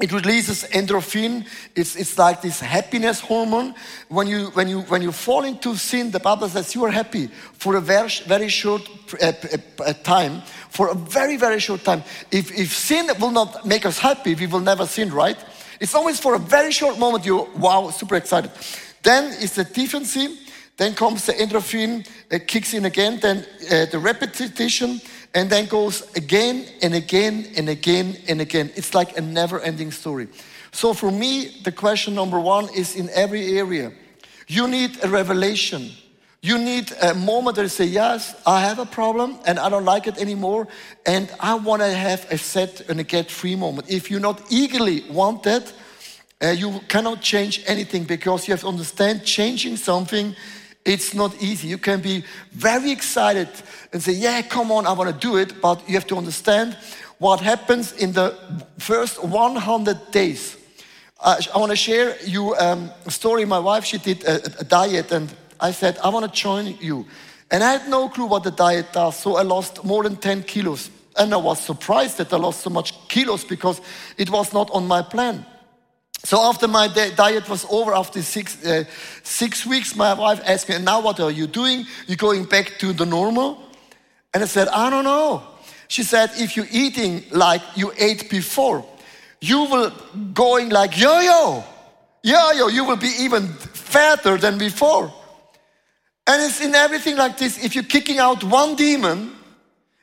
it 0.00 0.10
releases 0.10 0.64
endorphin. 0.64 1.46
It's, 1.76 1.96
it's 1.96 2.16
like 2.16 2.40
this 2.40 2.60
happiness 2.60 3.20
hormone. 3.20 3.74
When 4.08 4.26
you, 4.26 4.46
when, 4.54 4.66
you, 4.66 4.80
when 4.82 5.02
you 5.02 5.12
fall 5.12 5.44
into 5.44 5.76
sin, 5.76 6.10
the 6.10 6.20
Bible 6.20 6.48
says 6.48 6.74
you 6.74 6.82
are 6.84 6.90
happy 6.90 7.26
for 7.26 7.76
a 7.76 7.80
very, 7.80 8.08
very 8.26 8.48
short 8.48 8.88
uh, 9.20 9.32
uh, 9.80 9.92
time. 10.02 10.40
For 10.70 10.88
a 10.88 10.94
very, 10.94 11.36
very 11.36 11.60
short 11.60 11.84
time. 11.84 12.02
If, 12.30 12.58
if 12.58 12.74
sin 12.74 13.10
will 13.20 13.32
not 13.32 13.66
make 13.66 13.84
us 13.84 13.98
happy, 13.98 14.34
we 14.34 14.46
will 14.46 14.60
never 14.60 14.86
sin, 14.86 15.12
right? 15.12 15.36
It's 15.78 15.94
always 15.94 16.18
for 16.18 16.34
a 16.36 16.38
very 16.38 16.72
short 16.72 16.98
moment, 16.98 17.26
you 17.26 17.48
wow, 17.56 17.90
super 17.90 18.14
excited. 18.14 18.50
Then 19.02 19.34
it's 19.40 19.56
the 19.56 19.64
deficiency. 19.64 20.38
Then 20.78 20.94
comes 20.94 21.26
the 21.26 21.34
endorphin, 21.34 22.08
kicks 22.46 22.72
in 22.72 22.86
again. 22.86 23.20
Then 23.20 23.44
uh, 23.70 23.84
the 23.90 23.98
repetition 23.98 25.02
and 25.34 25.48
then 25.48 25.66
goes 25.66 26.02
again 26.16 26.66
and 26.82 26.94
again 26.94 27.46
and 27.56 27.68
again 27.68 28.16
and 28.28 28.40
again. 28.40 28.70
It's 28.76 28.94
like 28.94 29.16
a 29.16 29.20
never 29.20 29.60
ending 29.60 29.90
story. 29.90 30.28
So 30.72 30.94
for 30.94 31.10
me, 31.10 31.60
the 31.64 31.72
question 31.72 32.14
number 32.14 32.40
one 32.40 32.68
is 32.74 32.96
in 32.96 33.08
every 33.10 33.58
area, 33.58 33.92
you 34.46 34.68
need 34.68 35.02
a 35.02 35.08
revelation. 35.08 35.90
You 36.44 36.58
need 36.58 36.92
a 37.00 37.14
moment 37.14 37.56
to 37.56 37.68
say, 37.68 37.84
Yes, 37.84 38.34
I 38.44 38.62
have 38.62 38.80
a 38.80 38.86
problem 38.86 39.38
and 39.46 39.58
I 39.58 39.68
don't 39.68 39.84
like 39.84 40.08
it 40.08 40.18
anymore, 40.18 40.66
and 41.06 41.30
I 41.38 41.54
want 41.54 41.82
to 41.82 41.90
have 41.90 42.26
a 42.32 42.38
set 42.38 42.80
and 42.88 42.98
a 42.98 43.04
get 43.04 43.30
free 43.30 43.54
moment. 43.54 43.88
If 43.88 44.10
you 44.10 44.18
not 44.18 44.42
eagerly 44.50 45.04
want 45.08 45.44
that, 45.44 45.72
uh, 46.42 46.48
you 46.48 46.80
cannot 46.88 47.20
change 47.20 47.62
anything 47.66 48.02
because 48.02 48.48
you 48.48 48.52
have 48.52 48.62
to 48.62 48.66
understand 48.66 49.24
changing 49.24 49.76
something 49.76 50.34
it's 50.84 51.14
not 51.14 51.40
easy. 51.40 51.68
You 51.68 51.78
can 51.78 52.00
be 52.00 52.24
very 52.52 52.90
excited 52.90 53.48
and 53.92 54.02
say, 54.02 54.12
Yeah, 54.12 54.42
come 54.42 54.72
on, 54.72 54.86
I 54.86 54.92
want 54.92 55.10
to 55.10 55.28
do 55.28 55.36
it. 55.36 55.60
But 55.60 55.88
you 55.88 55.94
have 55.94 56.06
to 56.08 56.16
understand 56.16 56.76
what 57.18 57.40
happens 57.40 57.92
in 57.92 58.12
the 58.12 58.36
first 58.78 59.22
100 59.22 60.10
days. 60.10 60.56
Uh, 61.20 61.40
I 61.54 61.58
want 61.58 61.70
to 61.70 61.76
share 61.76 62.16
you 62.24 62.54
um, 62.56 62.90
a 63.06 63.10
story. 63.10 63.44
My 63.44 63.60
wife, 63.60 63.84
she 63.84 63.98
did 63.98 64.24
a, 64.24 64.44
a 64.58 64.64
diet, 64.64 65.12
and 65.12 65.32
I 65.60 65.70
said, 65.70 65.98
I 66.02 66.08
want 66.08 66.26
to 66.26 66.40
join 66.40 66.76
you. 66.80 67.06
And 67.52 67.62
I 67.62 67.72
had 67.78 67.88
no 67.88 68.08
clue 68.08 68.26
what 68.26 68.42
the 68.42 68.50
diet 68.50 68.92
does, 68.92 69.16
so 69.16 69.36
I 69.36 69.42
lost 69.42 69.84
more 69.84 70.02
than 70.02 70.16
10 70.16 70.42
kilos. 70.42 70.90
And 71.16 71.32
I 71.32 71.36
was 71.36 71.60
surprised 71.60 72.18
that 72.18 72.32
I 72.32 72.38
lost 72.38 72.62
so 72.62 72.70
much 72.70 73.08
kilos 73.08 73.44
because 73.44 73.80
it 74.16 74.30
was 74.30 74.52
not 74.52 74.70
on 74.72 74.88
my 74.88 75.02
plan. 75.02 75.46
So 76.24 76.40
after 76.40 76.68
my 76.68 76.86
diet 76.88 77.48
was 77.48 77.66
over, 77.68 77.92
after 77.94 78.22
six, 78.22 78.64
uh, 78.64 78.84
six 79.24 79.66
weeks, 79.66 79.96
my 79.96 80.14
wife 80.14 80.40
asked 80.46 80.68
me, 80.68 80.76
and 80.76 80.84
now 80.84 81.00
what 81.00 81.18
are 81.18 81.30
you 81.30 81.48
doing? 81.48 81.84
You're 82.06 82.16
going 82.16 82.44
back 82.44 82.78
to 82.78 82.92
the 82.92 83.04
normal? 83.04 83.58
And 84.32 84.42
I 84.42 84.46
said, 84.46 84.68
I 84.68 84.88
don't 84.88 85.04
know. 85.04 85.42
She 85.88 86.04
said, 86.04 86.30
if 86.36 86.56
you're 86.56 86.68
eating 86.70 87.24
like 87.32 87.60
you 87.74 87.92
ate 87.98 88.30
before, 88.30 88.84
you 89.40 89.64
will 89.64 89.90
going 90.32 90.70
like 90.70 90.98
yo-yo. 90.98 91.64
Yo-yo, 92.22 92.68
you 92.68 92.84
will 92.84 92.96
be 92.96 93.12
even 93.18 93.48
fatter 93.48 94.38
than 94.38 94.58
before. 94.58 95.12
And 96.26 96.40
it's 96.40 96.60
in 96.60 96.74
everything 96.74 97.16
like 97.16 97.36
this. 97.36 97.62
If 97.62 97.74
you're 97.74 97.84
kicking 97.84 98.20
out 98.20 98.44
one 98.44 98.76
demon 98.76 99.32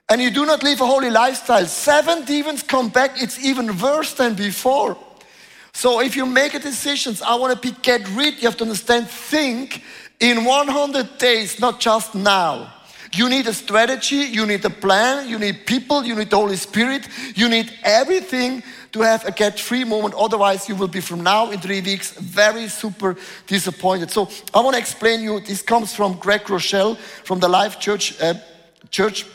and 0.10 0.22
you 0.22 0.30
do 0.32 0.46
not 0.46 0.64
live 0.64 0.82
a 0.82 0.86
holy 0.86 1.10
lifestyle, 1.10 1.66
seven 1.66 2.26
demons 2.26 2.62
come 2.62 2.90
back, 2.90 3.22
it's 3.22 3.44
even 3.44 3.78
worse 3.80 4.14
than 4.14 4.36
before. 4.36 4.98
So 5.74 6.02
if 6.02 6.16
you 6.16 6.26
make 6.26 6.54
a 6.54 6.60
decision, 6.60 7.16
I 7.26 7.36
want 7.36 7.54
to 7.54 7.72
be 7.72 7.78
get 7.82 8.08
rid, 8.10 8.36
you 8.42 8.48
have 8.48 8.58
to 8.58 8.64
understand, 8.64 9.08
think 9.08 9.84
in 10.20 10.44
100 10.44 11.18
days, 11.18 11.60
not 11.60 11.80
just 11.80 12.16
now. 12.16 12.74
You 13.14 13.28
need 13.28 13.48
a 13.48 13.54
strategy, 13.54 14.18
you 14.18 14.46
need 14.46 14.64
a 14.66 14.70
plan, 14.70 15.28
you 15.28 15.40
need 15.40 15.66
people, 15.66 16.04
you 16.04 16.16
need 16.16 16.30
the 16.30 16.36
Holy 16.36 16.58
Spirit, 16.58 17.08
you 17.36 17.50
need 17.50 17.74
everything 17.84 18.62
to 18.92 19.02
have 19.02 19.26
a 19.26 19.32
get 19.32 19.60
free 19.60 19.84
moment. 19.84 20.14
Otherwise, 20.14 20.70
you 20.70 20.76
will 20.76 20.88
be 20.88 21.02
from 21.02 21.24
now 21.24 21.50
in 21.50 21.60
three 21.60 21.82
weeks 21.82 22.12
very 22.12 22.68
super 22.68 23.16
disappointed. 23.48 24.12
So 24.12 24.30
I 24.54 24.60
want 24.60 24.76
to 24.76 24.80
explain 24.80 25.22
you. 25.22 25.40
This 25.40 25.62
comes 25.62 25.94
from 25.94 26.18
Craig 26.18 26.42
Groeschel 26.42 26.98
from 26.98 27.40
the 27.40 27.48
Life 27.48 27.80
Church. 27.80 28.20
Uh, 28.22 28.36
church 28.92 29.26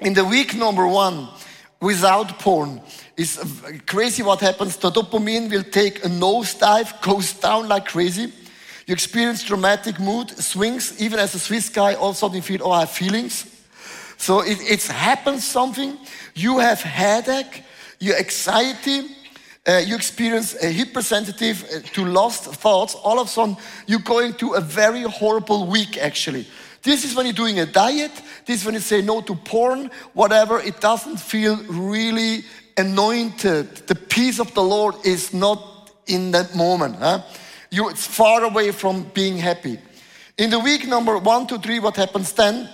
in 0.00 0.14
the 0.14 0.24
week 0.24 0.54
number 0.54 0.86
one, 0.86 1.28
without 1.82 2.38
porn. 2.38 2.80
It's 3.16 3.38
crazy 3.86 4.22
what 4.22 4.40
happens. 4.40 4.76
The 4.76 4.90
dopamine 4.90 5.50
will 5.50 5.64
take 5.64 6.04
a 6.04 6.08
nosedive, 6.08 7.02
goes 7.02 7.34
down 7.34 7.68
like 7.68 7.86
crazy. 7.86 8.32
You 8.86 8.94
experience 8.94 9.44
dramatic 9.44 10.00
mood 10.00 10.30
swings. 10.30 11.00
Even 11.00 11.18
as 11.18 11.34
a 11.34 11.38
Swiss 11.38 11.68
guy, 11.68 11.94
all 11.94 12.10
of 12.10 12.16
a 12.16 12.18
sudden 12.18 12.36
you 12.36 12.42
feel, 12.42 12.60
oh, 12.62 12.70
I 12.70 12.80
have 12.80 12.90
feelings. 12.90 13.46
So 14.16 14.40
it, 14.40 14.58
it's 14.60 14.86
happens 14.86 15.44
something. 15.44 15.98
You 16.34 16.60
have 16.60 16.80
headache, 16.80 17.64
your 17.98 18.16
anxiety, 18.16 19.08
uh, 19.66 19.78
you 19.78 19.94
experience 19.94 20.56
a 20.62 20.72
hypersensitive 20.72 21.64
uh, 21.64 21.80
to 21.94 22.04
lost 22.04 22.44
thoughts. 22.44 22.94
All 22.94 23.20
of 23.20 23.26
a 23.26 23.30
sudden, 23.30 23.56
you're 23.86 24.00
going 24.00 24.34
to 24.34 24.54
a 24.54 24.60
very 24.60 25.02
horrible 25.02 25.66
week, 25.66 25.98
actually. 25.98 26.46
This 26.82 27.04
is 27.04 27.14
when 27.14 27.26
you're 27.26 27.32
doing 27.32 27.60
a 27.60 27.66
diet. 27.66 28.10
This 28.44 28.60
is 28.60 28.66
when 28.66 28.74
you 28.74 28.80
say 28.80 29.02
no 29.02 29.20
to 29.22 29.34
porn, 29.34 29.90
whatever. 30.14 30.58
It 30.58 30.80
doesn't 30.80 31.18
feel 31.18 31.56
really 31.68 32.44
anointed. 32.76 33.86
The 33.86 33.94
peace 33.94 34.40
of 34.40 34.52
the 34.54 34.62
Lord 34.62 34.96
is 35.04 35.32
not 35.32 35.92
in 36.06 36.32
that 36.32 36.56
moment. 36.56 36.96
Huh? 36.96 37.22
You, 37.70 37.88
it's 37.88 38.06
far 38.06 38.42
away 38.42 38.72
from 38.72 39.04
being 39.14 39.38
happy. 39.38 39.78
In 40.38 40.50
the 40.50 40.58
week 40.58 40.86
number 40.88 41.18
one 41.18 41.46
to 41.48 41.58
three, 41.58 41.78
what 41.78 41.96
happens 41.96 42.32
then? 42.32 42.68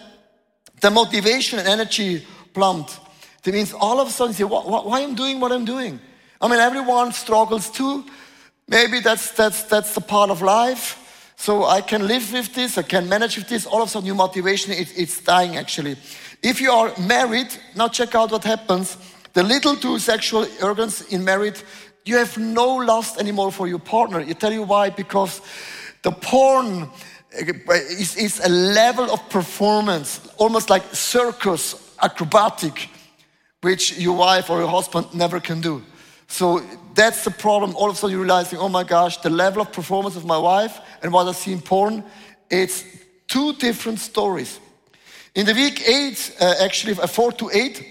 The 0.81 0.91
motivation 0.91 1.59
and 1.59 1.69
energy 1.69 2.27
plummet. 2.55 2.99
That 3.43 3.53
means 3.53 3.75
all 3.75 4.01
of 4.01 4.09
a 4.09 4.11
sudden 4.11 4.33
you 4.33 4.37
say, 4.39 4.45
why, 4.45 4.63
why 4.63 5.03
I'm 5.03 5.15
doing 5.15 5.39
what 5.39 5.53
I'm 5.53 5.65
doing? 5.65 6.01
I 6.41 6.49
mean, 6.49 6.61
everyone 6.61 7.13
struggles 7.13 7.71
too. 7.71 8.05
Maybe 8.69 9.01
that's, 9.01 9.33
that's, 9.33 9.65
that's 9.65 9.95
the 9.95 10.01
part 10.01 10.31
of 10.31 10.41
life. 10.41 11.05
So 11.41 11.67
I 11.67 11.83
can 11.83 12.09
live 12.09 12.33
with 12.33 12.53
this, 12.53 12.77
I 12.79 12.83
can 12.83 13.09
manage 13.09 13.37
with 13.37 13.49
this. 13.49 13.65
All 13.65 13.81
of 13.81 13.89
a 13.89 13.91
sudden, 13.93 14.09
your 14.09 14.17
motivation, 14.17 14.73
it, 14.73 14.93
it's 14.99 15.21
dying 15.21 15.57
actually. 15.57 15.97
If 16.43 16.61
you 16.61 16.73
are 16.73 16.93
married, 16.99 17.47
now 17.77 17.87
check 17.87 18.17
out 18.17 18.33
what 18.33 18.43
happens. 18.43 18.97
The 19.35 19.45
little 19.45 19.77
two 19.77 20.01
sexual 20.01 20.49
organs 20.61 21.03
in 21.13 21.25
marriage, 21.25 21.63
you 22.05 22.17
have 22.17 22.37
no 22.39 22.75
lust 22.75 23.21
anymore 23.21 23.53
for 23.53 23.69
your 23.69 23.79
partner. 23.79 24.21
You 24.21 24.35
tell 24.35 24.53
you 24.53 24.65
why? 24.65 24.91
Because 24.91 25.41
the 26.03 26.11
porn 26.11 26.83
uh, 26.83 27.73
is, 27.73 28.17
is 28.17 28.41
a 28.45 28.49
level 28.49 29.09
of 29.09 29.31
performance, 29.31 30.29
almost 30.39 30.71
like 30.71 30.83
circus, 30.93 31.95
acrobatic, 32.03 32.91
which 33.61 33.97
your 33.97 34.17
wife 34.17 34.51
or 34.51 34.59
your 34.59 34.69
husband 34.69 35.15
never 35.15 35.39
can 35.39 35.61
do. 35.61 35.85
So 36.27 36.63
that's 36.95 37.23
the 37.23 37.31
problem. 37.31 37.77
All 37.77 37.89
of 37.89 37.95
a 37.95 37.99
sudden 37.99 38.17
you're 38.17 38.25
realizing, 38.25 38.59
oh 38.59 38.69
my 38.69 38.83
gosh, 38.83 39.19
the 39.19 39.31
level 39.31 39.63
of 39.63 39.73
performance 39.73 40.17
of 40.17 40.25
my 40.25 40.37
wife 40.37 40.81
and 41.03 41.13
what 41.13 41.27
I 41.29 41.33
see 41.33 41.53
in 41.53 41.61
porn, 41.61 42.05
it's 42.51 42.85
two 43.27 43.53
different 43.55 43.99
stories. 43.99 44.59
In 45.35 45.47
the 45.47 45.55
week 45.55 45.87
eight, 45.89 46.37
uh, 46.41 46.55
actually, 46.61 46.95
four 46.95 47.33
to 47.33 47.51
eight, 47.53 47.87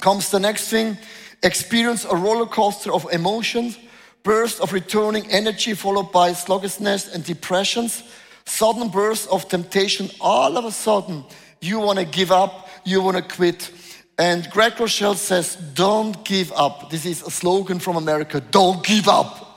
comes 0.00 0.30
the 0.30 0.40
next 0.40 0.68
thing 0.68 0.96
experience 1.42 2.04
a 2.04 2.16
roller 2.16 2.46
coaster 2.46 2.92
of 2.92 3.06
emotions, 3.12 3.78
burst 4.22 4.60
of 4.60 4.72
returning 4.72 5.26
energy 5.30 5.74
followed 5.74 6.10
by 6.12 6.32
sluggishness 6.32 7.14
and 7.14 7.24
depressions, 7.24 8.02
sudden 8.44 8.88
burst 8.88 9.28
of 9.30 9.48
temptation. 9.48 10.10
All 10.20 10.56
of 10.56 10.64
a 10.64 10.72
sudden, 10.72 11.24
you 11.60 11.78
want 11.78 11.98
to 11.98 12.04
give 12.04 12.32
up, 12.32 12.68
you 12.84 13.02
want 13.02 13.16
to 13.16 13.22
quit. 13.22 13.70
And 14.18 14.50
Craig 14.50 14.72
Groeschel 14.72 15.14
says, 15.14 15.56
Don't 15.74 16.24
give 16.24 16.52
up. 16.52 16.90
This 16.90 17.06
is 17.06 17.22
a 17.22 17.30
slogan 17.30 17.78
from 17.78 17.96
America 17.96 18.40
don't 18.40 18.84
give 18.84 19.08
up. 19.08 19.47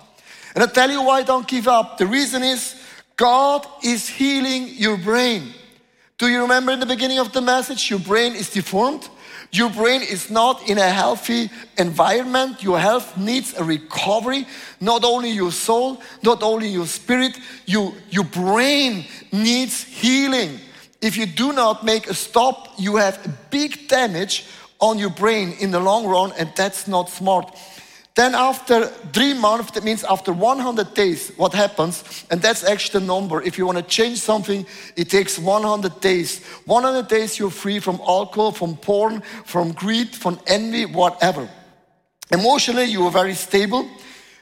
And 0.55 0.63
I 0.63 0.67
tell 0.67 0.89
you 0.89 1.03
why 1.03 1.23
don't 1.23 1.47
give 1.47 1.67
up. 1.67 1.97
The 1.97 2.07
reason 2.07 2.43
is 2.43 2.75
God 3.15 3.65
is 3.83 4.07
healing 4.07 4.69
your 4.69 4.97
brain. 4.97 5.53
Do 6.17 6.27
you 6.27 6.41
remember 6.41 6.71
in 6.71 6.79
the 6.79 6.85
beginning 6.85 7.19
of 7.19 7.31
the 7.33 7.41
message? 7.41 7.89
Your 7.89 7.99
brain 7.99 8.35
is 8.35 8.49
deformed. 8.49 9.09
Your 9.51 9.69
brain 9.69 10.01
is 10.01 10.29
not 10.29 10.69
in 10.69 10.77
a 10.77 10.89
healthy 10.89 11.49
environment. 11.77 12.63
Your 12.63 12.79
health 12.79 13.17
needs 13.17 13.53
a 13.53 13.63
recovery. 13.63 14.47
Not 14.79 15.03
only 15.03 15.29
your 15.29 15.51
soul, 15.51 16.01
not 16.23 16.41
only 16.41 16.69
your 16.69 16.85
spirit, 16.85 17.37
you, 17.65 17.93
your 18.09 18.23
brain 18.23 19.05
needs 19.31 19.83
healing. 19.83 20.59
If 21.01 21.17
you 21.17 21.25
do 21.25 21.51
not 21.51 21.83
make 21.83 22.07
a 22.07 22.13
stop, 22.13 22.69
you 22.77 22.95
have 22.95 23.49
big 23.49 23.87
damage 23.89 24.45
on 24.79 24.97
your 24.97 25.09
brain 25.09 25.53
in 25.59 25.71
the 25.71 25.79
long 25.79 26.05
run, 26.05 26.31
and 26.37 26.51
that's 26.55 26.87
not 26.87 27.09
smart. 27.09 27.55
Then 28.15 28.35
after 28.35 28.87
three 29.13 29.33
months, 29.33 29.71
that 29.71 29.85
means 29.85 30.03
after 30.03 30.33
100 30.33 30.93
days, 30.93 31.31
what 31.37 31.53
happens? 31.53 32.25
And 32.29 32.41
that's 32.41 32.63
actually 32.63 32.99
the 32.99 33.05
number. 33.05 33.41
If 33.41 33.57
you 33.57 33.65
want 33.65 33.77
to 33.77 33.83
change 33.83 34.19
something, 34.19 34.65
it 34.97 35.09
takes 35.09 35.39
100 35.39 36.01
days. 36.01 36.45
100 36.65 37.07
days 37.07 37.39
you're 37.39 37.49
free 37.49 37.79
from 37.79 38.01
alcohol, 38.05 38.51
from 38.51 38.75
porn, 38.75 39.21
from 39.45 39.71
greed, 39.71 40.13
from 40.13 40.39
envy, 40.47 40.85
whatever. 40.85 41.49
Emotionally, 42.31 42.85
you 42.85 43.03
are 43.05 43.11
very 43.11 43.33
stable. 43.33 43.89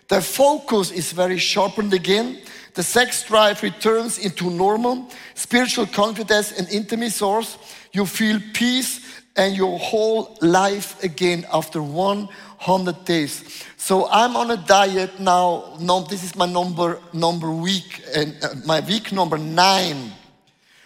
The 0.08 0.22
focus 0.22 0.90
is 0.90 1.12
very 1.12 1.38
sharpened 1.38 1.94
again. 1.94 2.40
The 2.74 2.82
sex 2.82 3.24
drive 3.24 3.62
returns 3.62 4.18
into 4.18 4.50
normal. 4.50 5.10
Spiritual 5.36 5.86
confidence 5.86 6.52
and 6.58 6.68
intimacy 6.70 7.12
source. 7.12 7.58
You 7.92 8.08
feel 8.08 8.40
peace 8.54 9.22
and 9.36 9.56
your 9.56 9.78
whole 9.80 10.38
life 10.42 11.02
again 11.04 11.46
after 11.54 11.82
100 11.82 12.30
days. 13.06 13.64
So 13.78 14.08
I'm 14.12 14.36
on 14.36 14.52
a 14.52 14.58
diet 14.58 15.20
now. 15.20 15.78
No, 15.80 16.02
this 16.02 16.24
is 16.24 16.36
my 16.36 16.46
number 16.46 17.00
number 17.14 17.50
week 17.52 18.02
and 18.16 18.36
uh, 18.44 18.56
my 18.66 18.80
week 18.82 19.12
number 19.12 19.38
nine. 19.38 20.14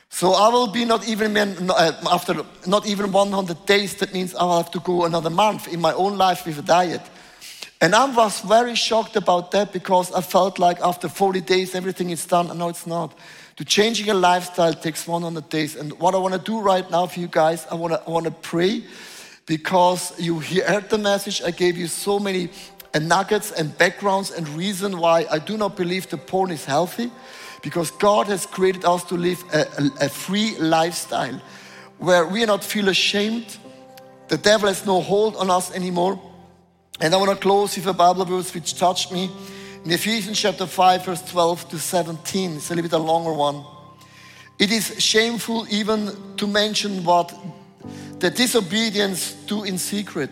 So 0.09 0.33
I 0.33 0.49
will 0.49 0.67
be 0.67 0.85
not 0.85 1.07
even 1.07 1.35
uh, 1.37 1.91
after 2.11 2.45
not 2.67 2.85
even 2.85 3.11
100 3.11 3.65
days. 3.65 3.95
That 3.95 4.13
means 4.13 4.35
I 4.35 4.43
will 4.43 4.57
have 4.57 4.71
to 4.71 4.79
go 4.79 5.05
another 5.05 5.31
month 5.31 5.67
in 5.67 5.81
my 5.81 5.93
own 5.93 6.17
life 6.17 6.45
with 6.45 6.59
a 6.59 6.61
diet. 6.61 7.01
And 7.81 7.93
I 7.95 8.05
was 8.05 8.41
very 8.41 8.75
shocked 8.75 9.15
about 9.15 9.51
that 9.51 9.73
because 9.73 10.11
I 10.13 10.21
felt 10.21 10.59
like 10.59 10.79
after 10.81 11.09
40 11.09 11.41
days 11.41 11.75
everything 11.75 12.11
is 12.11 12.25
done. 12.25 12.57
No, 12.57 12.69
it's 12.69 12.85
not. 12.85 13.17
To 13.55 13.65
changing 13.65 14.09
a 14.09 14.13
lifestyle 14.13 14.73
takes 14.73 15.07
100 15.07 15.49
days. 15.49 15.75
And 15.75 15.91
what 15.99 16.13
I 16.13 16.17
want 16.17 16.33
to 16.33 16.51
do 16.51 16.61
right 16.61 16.89
now 16.89 17.07
for 17.07 17.19
you 17.19 17.27
guys, 17.27 17.65
I 17.71 17.75
want 17.75 17.93
to 17.93 18.01
I 18.07 18.09
want 18.09 18.25
to 18.25 18.31
pray 18.31 18.83
because 19.45 20.19
you 20.19 20.39
heard 20.39 20.89
the 20.89 20.97
message. 20.97 21.41
I 21.41 21.51
gave 21.51 21.77
you 21.77 21.87
so 21.87 22.19
many 22.19 22.49
uh, 22.93 22.99
nuggets 22.99 23.51
and 23.51 23.77
backgrounds 23.77 24.31
and 24.31 24.47
reason 24.49 24.97
why 24.97 25.25
I 25.29 25.39
do 25.39 25.57
not 25.57 25.75
believe 25.75 26.09
the 26.09 26.17
porn 26.17 26.51
is 26.51 26.65
healthy. 26.65 27.11
Because 27.61 27.91
God 27.91 28.27
has 28.27 28.45
created 28.45 28.83
us 28.83 29.03
to 29.05 29.15
live 29.15 29.41
a, 29.53 29.61
a, 29.61 30.05
a 30.05 30.09
free 30.09 30.57
lifestyle 30.57 31.41
where 31.97 32.25
we 32.25 32.45
not 32.45 32.63
feel 32.63 32.89
ashamed. 32.89 33.57
The 34.27 34.37
devil 34.37 34.67
has 34.67 34.85
no 34.85 34.99
hold 35.01 35.35
on 35.37 35.49
us 35.49 35.73
anymore 35.73 36.19
and 36.99 37.13
I 37.13 37.17
want 37.17 37.31
to 37.31 37.37
close 37.37 37.75
with 37.75 37.87
a 37.87 37.93
Bible 37.93 38.23
verse 38.23 38.53
which 38.53 38.77
touched 38.77 39.11
me 39.11 39.29
in 39.83 39.91
Ephesians 39.91 40.39
chapter 40.39 40.65
5, 40.65 41.05
verse 41.05 41.21
12 41.23 41.69
to 41.69 41.79
17. 41.79 42.55
It's 42.55 42.69
a 42.69 42.75
little 42.75 42.89
bit 42.89 42.93
a 42.93 43.03
longer 43.03 43.33
one. 43.33 43.65
It 44.59 44.71
is 44.71 44.95
shameful 45.03 45.65
even 45.69 46.35
to 46.37 46.47
mention 46.47 47.03
what 47.03 47.33
the 48.23 48.29
disobedience 48.29 49.33
do 49.47 49.65
in 49.65 49.77
secret. 49.77 50.29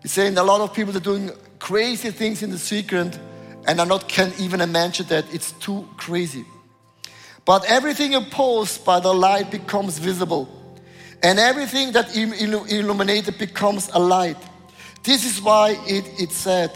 He's 0.00 0.12
saying 0.12 0.38
a 0.38 0.42
lot 0.42 0.62
of 0.62 0.72
people 0.72 0.96
are 0.96 1.06
doing 1.12 1.30
crazy 1.58 2.10
things 2.10 2.42
in 2.42 2.48
the 2.48 2.58
secret 2.58 3.18
and 3.68 3.78
are 3.78 3.84
not 3.84 4.08
can 4.08 4.32
even 4.38 4.62
imagine 4.62 5.04
that 5.08 5.26
it's 5.30 5.52
too 5.52 5.86
crazy. 5.98 6.42
But 7.44 7.66
everything 7.66 8.14
opposed 8.14 8.82
by 8.86 8.98
the 8.98 9.12
light 9.12 9.50
becomes 9.50 9.98
visible, 9.98 10.48
and 11.22 11.38
everything 11.38 11.92
that 11.92 12.16
illuminated 12.16 13.36
becomes 13.36 13.90
a 13.92 13.98
light. 13.98 14.38
This 15.02 15.26
is 15.26 15.42
why 15.42 15.76
it, 15.86 16.06
it 16.18 16.32
said, 16.32 16.70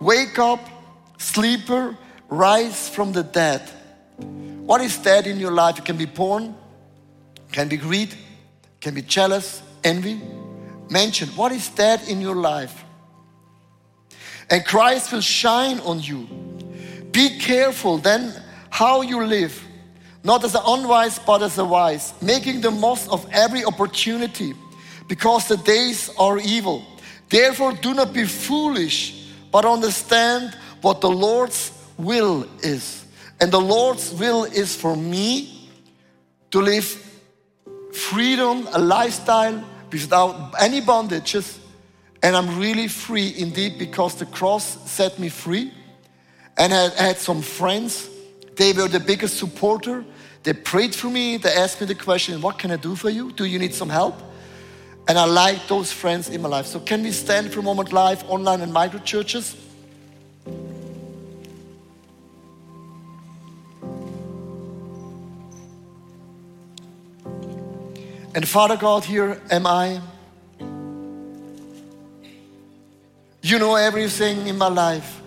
Wake 0.00 0.38
up, 0.38 0.60
sleeper, 1.16 1.96
rise 2.28 2.90
from 2.90 3.12
the 3.12 3.22
dead. 3.22 3.62
What 4.66 4.82
is 4.82 4.98
dead 4.98 5.26
in 5.26 5.40
your 5.40 5.52
life? 5.52 5.78
It 5.78 5.86
can 5.86 5.96
be 5.96 6.06
porn, 6.06 6.54
can 7.52 7.68
be 7.68 7.78
greed, 7.78 8.14
can 8.80 8.94
be 8.94 9.02
jealous, 9.02 9.62
envy. 9.84 10.20
Mention 10.88 11.28
what 11.30 11.52
is 11.52 11.68
dead 11.70 12.00
in 12.08 12.20
your 12.20 12.36
life. 12.36 12.84
And 14.50 14.64
Christ 14.64 15.12
will 15.12 15.20
shine 15.20 15.80
on 15.80 16.00
you. 16.00 16.28
Be 17.10 17.38
careful 17.38 17.98
then 17.98 18.32
how 18.70 19.00
you 19.00 19.24
live, 19.24 19.60
not 20.22 20.44
as 20.44 20.54
an 20.54 20.62
unwise, 20.66 21.18
but 21.18 21.42
as 21.42 21.58
a 21.58 21.64
wise, 21.64 22.12
making 22.20 22.60
the 22.60 22.70
most 22.70 23.08
of 23.10 23.26
every 23.32 23.64
opportunity, 23.64 24.54
because 25.08 25.48
the 25.48 25.56
days 25.56 26.10
are 26.18 26.38
evil. 26.38 26.84
Therefore, 27.28 27.72
do 27.72 27.94
not 27.94 28.12
be 28.12 28.24
foolish, 28.24 29.30
but 29.50 29.64
understand 29.64 30.56
what 30.82 31.00
the 31.00 31.10
Lord's 31.10 31.72
will 31.96 32.46
is. 32.60 33.04
And 33.40 33.50
the 33.50 33.60
Lord's 33.60 34.12
will 34.12 34.44
is 34.44 34.76
for 34.76 34.94
me 34.94 35.70
to 36.50 36.60
live 36.60 36.84
freedom, 37.96 38.68
a 38.72 38.78
lifestyle 38.78 39.64
without 39.90 40.54
any 40.60 40.80
bondages. 40.80 41.58
And 42.22 42.36
I'm 42.36 42.58
really 42.58 42.88
free 42.88 43.34
indeed 43.36 43.78
because 43.78 44.16
the 44.16 44.26
cross 44.26 44.90
set 44.90 45.18
me 45.18 45.28
free. 45.28 45.72
And 46.56 46.72
I 46.72 46.88
had 46.90 47.18
some 47.18 47.42
friends, 47.42 48.08
they 48.56 48.72
were 48.72 48.88
the 48.88 49.00
biggest 49.00 49.38
supporter. 49.38 50.04
They 50.42 50.52
prayed 50.52 50.94
for 50.94 51.08
me, 51.08 51.36
they 51.36 51.52
asked 51.52 51.80
me 51.80 51.86
the 51.86 51.94
question, 51.94 52.40
What 52.40 52.58
can 52.58 52.70
I 52.70 52.76
do 52.76 52.94
for 52.96 53.10
you? 53.10 53.32
Do 53.32 53.44
you 53.44 53.58
need 53.58 53.74
some 53.74 53.88
help? 53.88 54.14
And 55.08 55.18
I 55.18 55.24
like 55.24 55.68
those 55.68 55.92
friends 55.92 56.28
in 56.28 56.42
my 56.42 56.48
life. 56.48 56.66
So, 56.66 56.80
can 56.80 57.02
we 57.02 57.12
stand 57.12 57.52
for 57.52 57.60
a 57.60 57.62
moment 57.62 57.92
live, 57.92 58.24
online, 58.28 58.60
and 58.60 58.72
micro 58.72 58.98
churches? 59.00 59.54
And 68.36 68.46
Father 68.46 68.76
God, 68.76 69.02
here 69.02 69.40
am 69.50 69.66
I. 69.66 69.98
You 73.40 73.58
know 73.58 73.76
everything 73.76 74.46
in 74.46 74.58
my 74.58 74.68
life. 74.68 75.22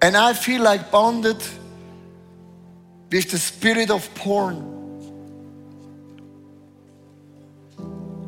And 0.00 0.16
I 0.16 0.34
feel 0.34 0.62
like 0.62 0.92
bonded 0.92 1.42
with 3.10 3.32
the 3.32 3.38
spirit 3.38 3.90
of 3.90 4.08
porn. 4.14 4.62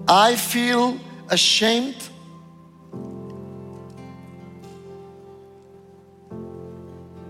I 0.09 0.35
feel 0.35 0.99
ashamed. 1.29 2.03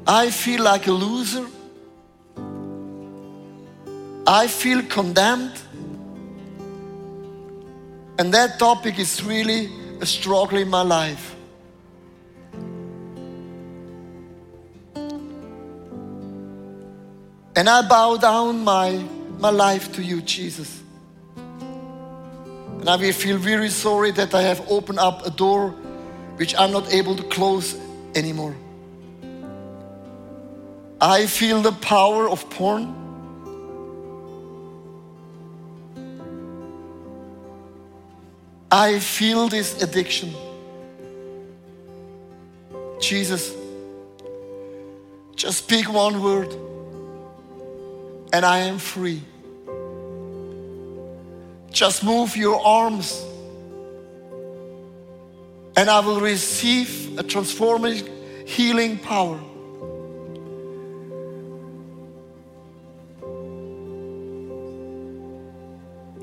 I 0.06 0.30
feel 0.30 0.62
like 0.62 0.86
a 0.86 0.92
loser. 0.92 1.46
I 4.32 4.46
feel 4.46 4.82
condemned. 4.84 5.60
And 8.18 8.32
that 8.32 8.58
topic 8.58 8.98
is 8.98 9.22
really 9.22 9.68
a 10.00 10.06
struggle 10.06 10.56
in 10.56 10.70
my 10.70 10.80
life. 10.80 11.36
And 17.54 17.68
I 17.68 17.86
bow 17.86 18.16
down 18.16 18.64
my, 18.64 19.04
my 19.38 19.50
life 19.50 19.92
to 19.96 20.02
you, 20.02 20.22
Jesus. 20.22 20.80
And 21.36 22.88
I 22.88 22.96
will 22.96 23.12
feel 23.12 23.36
very 23.36 23.68
sorry 23.68 24.12
that 24.12 24.32
I 24.34 24.40
have 24.40 24.62
opened 24.70 24.98
up 24.98 25.26
a 25.26 25.30
door 25.30 25.74
which 26.36 26.54
I'm 26.56 26.72
not 26.72 26.90
able 26.90 27.16
to 27.16 27.22
close 27.24 27.76
anymore. 28.14 28.56
I 31.02 31.26
feel 31.26 31.60
the 31.60 31.72
power 31.72 32.30
of 32.30 32.48
porn. 32.48 33.01
I 38.74 39.00
feel 39.00 39.48
this 39.48 39.82
addiction. 39.82 40.32
Jesus, 42.98 43.54
just 45.36 45.58
speak 45.58 45.92
one 45.92 46.22
word 46.22 46.50
and 48.32 48.46
I 48.46 48.60
am 48.60 48.78
free. 48.78 49.20
Just 51.70 52.02
move 52.02 52.34
your 52.34 52.64
arms 52.64 53.22
and 55.76 55.90
I 55.90 56.00
will 56.00 56.20
receive 56.20 57.18
a 57.18 57.22
transforming, 57.22 58.08
healing 58.46 58.96
power. 58.96 59.38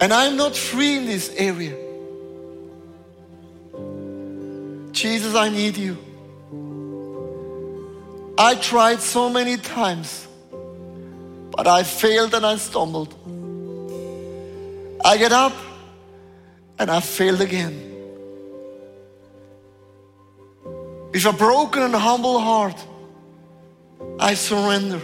And 0.02 0.12
I'm 0.12 0.36
not 0.36 0.56
free 0.56 0.98
in 0.98 1.06
this 1.06 1.32
area. 1.38 1.89
Jesus, 5.00 5.34
I 5.34 5.48
need 5.48 5.78
you. 5.78 5.96
I 8.38 8.56
tried 8.56 9.00
so 9.00 9.30
many 9.30 9.56
times, 9.56 10.28
but 11.56 11.68
I 11.68 11.84
failed 11.84 12.34
and 12.34 12.46
I 12.46 12.58
stumbled. 12.58 13.14
I 15.06 15.16
get 15.16 15.32
up 15.32 15.54
and 16.78 16.92
I 16.92 17.00
failed 17.00 17.40
again. 17.40 17.76
With 21.14 21.26
a 21.26 21.32
broken 21.32 21.84
and 21.84 21.96
humble 21.96 22.38
heart, 22.38 22.86
I 24.20 24.34
surrender. 24.34 25.00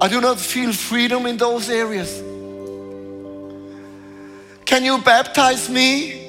I 0.00 0.08
do 0.08 0.22
not 0.22 0.40
feel 0.40 0.72
freedom 0.72 1.26
in 1.26 1.36
those 1.36 1.68
areas. 1.68 2.22
Can 4.66 4.84
you 4.84 4.98
baptize 4.98 5.70
me 5.70 6.22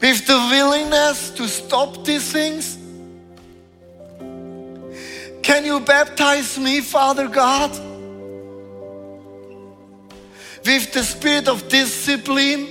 with 0.00 0.26
the 0.26 0.36
willingness 0.50 1.30
to 1.30 1.48
stop 1.48 2.04
these 2.04 2.30
things? 2.30 2.76
Can 5.42 5.64
you 5.64 5.80
baptize 5.80 6.58
me, 6.58 6.82
Father 6.82 7.28
God? 7.28 7.70
with 10.64 10.92
the 10.92 11.02
spirit 11.02 11.46
of 11.48 11.68
discipline 11.68 12.68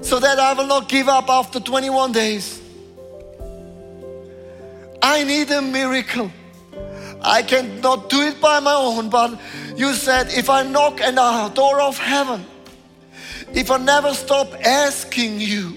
so 0.00 0.20
that 0.20 0.38
I 0.38 0.54
will 0.54 0.66
not 0.66 0.88
give 0.88 1.08
up 1.08 1.28
after 1.28 1.60
21 1.60 2.12
days. 2.12 2.60
I 5.02 5.24
need 5.24 5.50
a 5.50 5.60
miracle. 5.60 6.30
I 7.22 7.42
cannot 7.42 8.08
do 8.08 8.22
it 8.22 8.40
by 8.40 8.60
my 8.60 8.74
own, 8.74 9.10
but 9.10 9.38
you 9.76 9.94
said 9.94 10.28
if 10.32 10.48
I 10.48 10.62
knock 10.62 11.00
at 11.00 11.14
the 11.14 11.52
door 11.54 11.80
of 11.80 11.98
heaven, 11.98 12.46
if 13.52 13.70
I 13.70 13.78
never 13.78 14.14
stop 14.14 14.54
asking 14.64 15.40
you, 15.40 15.76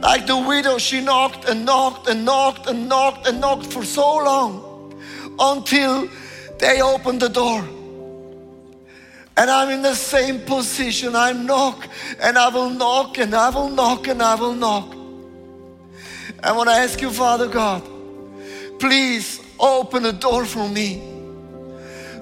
like 0.00 0.26
the 0.26 0.36
widow, 0.36 0.78
she 0.78 1.00
knocked 1.00 1.48
and 1.48 1.64
knocked 1.64 2.08
and 2.08 2.24
knocked 2.24 2.68
and 2.68 2.88
knocked 2.88 3.26
and 3.26 3.40
knocked 3.40 3.66
for 3.66 3.84
so 3.84 4.16
long 4.16 4.94
until 5.38 6.08
they 6.58 6.80
opened 6.80 7.20
the 7.20 7.28
door. 7.28 7.64
And 9.36 9.50
I'm 9.50 9.70
in 9.70 9.82
the 9.82 9.94
same 9.94 10.40
position. 10.40 11.16
I 11.16 11.32
knock 11.32 11.88
and 12.20 12.36
I 12.36 12.48
will 12.48 12.70
knock 12.70 13.18
and 13.18 13.34
I 13.34 13.48
will 13.48 13.70
knock 13.70 14.06
and 14.06 14.22
I 14.22 14.34
will 14.34 14.54
knock. 14.54 14.94
I 16.42 16.52
want 16.52 16.68
to 16.68 16.74
ask 16.74 17.00
you, 17.00 17.10
Father 17.10 17.48
God, 17.48 17.82
please 18.78 19.39
open 19.60 20.06
a 20.06 20.12
door 20.12 20.44
for 20.44 20.68
me 20.68 21.02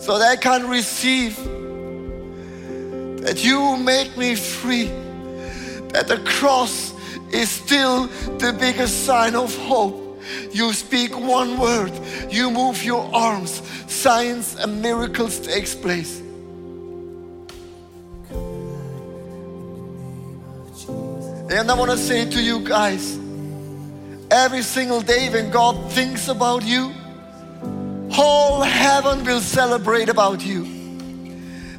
so 0.00 0.18
that 0.18 0.28
I 0.30 0.36
can 0.36 0.68
receive, 0.68 1.36
that 3.22 3.44
you 3.44 3.76
make 3.76 4.16
me 4.16 4.34
free, 4.34 4.86
that 5.92 6.08
the 6.08 6.18
cross 6.24 6.94
is 7.32 7.50
still 7.50 8.06
the 8.38 8.52
biggest 8.58 9.04
sign 9.04 9.34
of 9.34 9.56
hope. 9.66 10.22
You 10.52 10.72
speak 10.72 11.18
one 11.18 11.58
word, 11.58 11.92
you 12.30 12.50
move 12.50 12.82
your 12.82 13.08
arms, 13.14 13.62
signs 13.86 14.56
and 14.56 14.82
miracles 14.82 15.40
takes 15.40 15.74
place. 15.74 16.22
And 21.50 21.70
I 21.70 21.74
want 21.74 21.90
to 21.90 21.96
say 21.96 22.28
to 22.28 22.42
you 22.42 22.60
guys, 22.60 23.18
every 24.30 24.62
single 24.62 25.00
day 25.00 25.30
when 25.30 25.50
God 25.50 25.90
thinks 25.92 26.28
about 26.28 26.62
you, 26.62 26.92
whole 28.10 28.62
heaven 28.62 29.24
will 29.24 29.40
celebrate 29.40 30.08
about 30.08 30.44
you. 30.44 30.66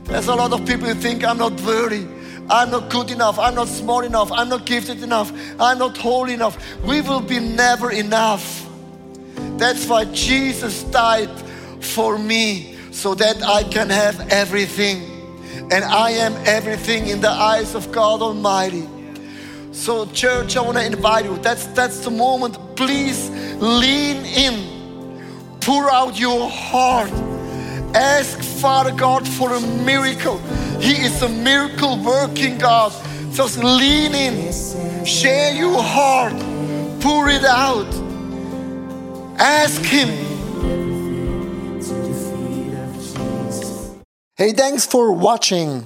There's 0.03 0.27
a 0.27 0.36
lot 0.36 0.53
of 0.53 0.65
people 0.65 0.88
who 0.88 0.95
think 0.95 1.23
I'm 1.23 1.38
not 1.38 1.59
worthy. 1.61 2.07
I'm 2.49 2.71
not 2.71 2.89
good 2.89 3.11
enough. 3.11 3.38
I'm 3.38 3.53
not 3.53 3.67
smart 3.67 4.05
enough. 4.05 4.32
I'm 4.32 4.49
not 4.49 4.65
gifted 4.65 5.03
enough. 5.03 5.32
I'm 5.59 5.77
not 5.77 5.95
holy 5.97 6.34
enough. 6.34 6.57
We 6.84 7.01
will 7.01 7.21
be 7.21 7.39
never 7.39 7.91
enough. 7.91 8.67
That's 9.57 9.86
why 9.88 10.05
Jesus 10.05 10.84
died 10.86 11.30
for 11.80 12.17
me 12.17 12.75
so 12.91 13.13
that 13.15 13.43
I 13.43 13.63
can 13.63 13.89
have 13.89 14.19
everything. 14.32 15.03
And 15.71 15.84
I 15.84 16.11
am 16.11 16.34
everything 16.45 17.07
in 17.07 17.21
the 17.21 17.30
eyes 17.30 17.75
of 17.75 17.91
God 17.91 18.21
Almighty. 18.21 18.88
So, 19.71 20.07
church, 20.07 20.57
I 20.57 20.61
want 20.61 20.77
to 20.77 20.86
invite 20.86 21.25
you. 21.25 21.38
That's 21.38 21.67
that's 21.67 21.99
the 21.99 22.09
moment. 22.09 22.57
Please 22.75 23.30
lean 23.59 24.25
in. 24.25 24.78
Pour 25.62 25.89
out 25.89 26.20
your 26.20 26.49
heart. 26.49 27.12
Ask 27.93 28.41
Father 28.41 28.91
God 28.91 29.28
for 29.28 29.53
a 29.53 29.60
miracle. 29.60 30.38
He 30.80 30.93
is 30.93 31.22
a 31.22 31.30
miracle 31.30 31.97
working 32.03 32.57
God. 32.57 32.93
Just 33.34 33.57
lean 33.57 34.14
in. 34.16 35.05
Share 35.05 35.53
your 35.53 35.82
heart. 35.82 36.34
Pour 37.01 37.30
it 37.30 37.43
out. 37.43 37.88
Ask 39.39 39.82
Him. 39.84 40.10
Hey, 44.36 44.53
thanks 44.53 44.86
for 44.86 45.12
watching. 45.12 45.86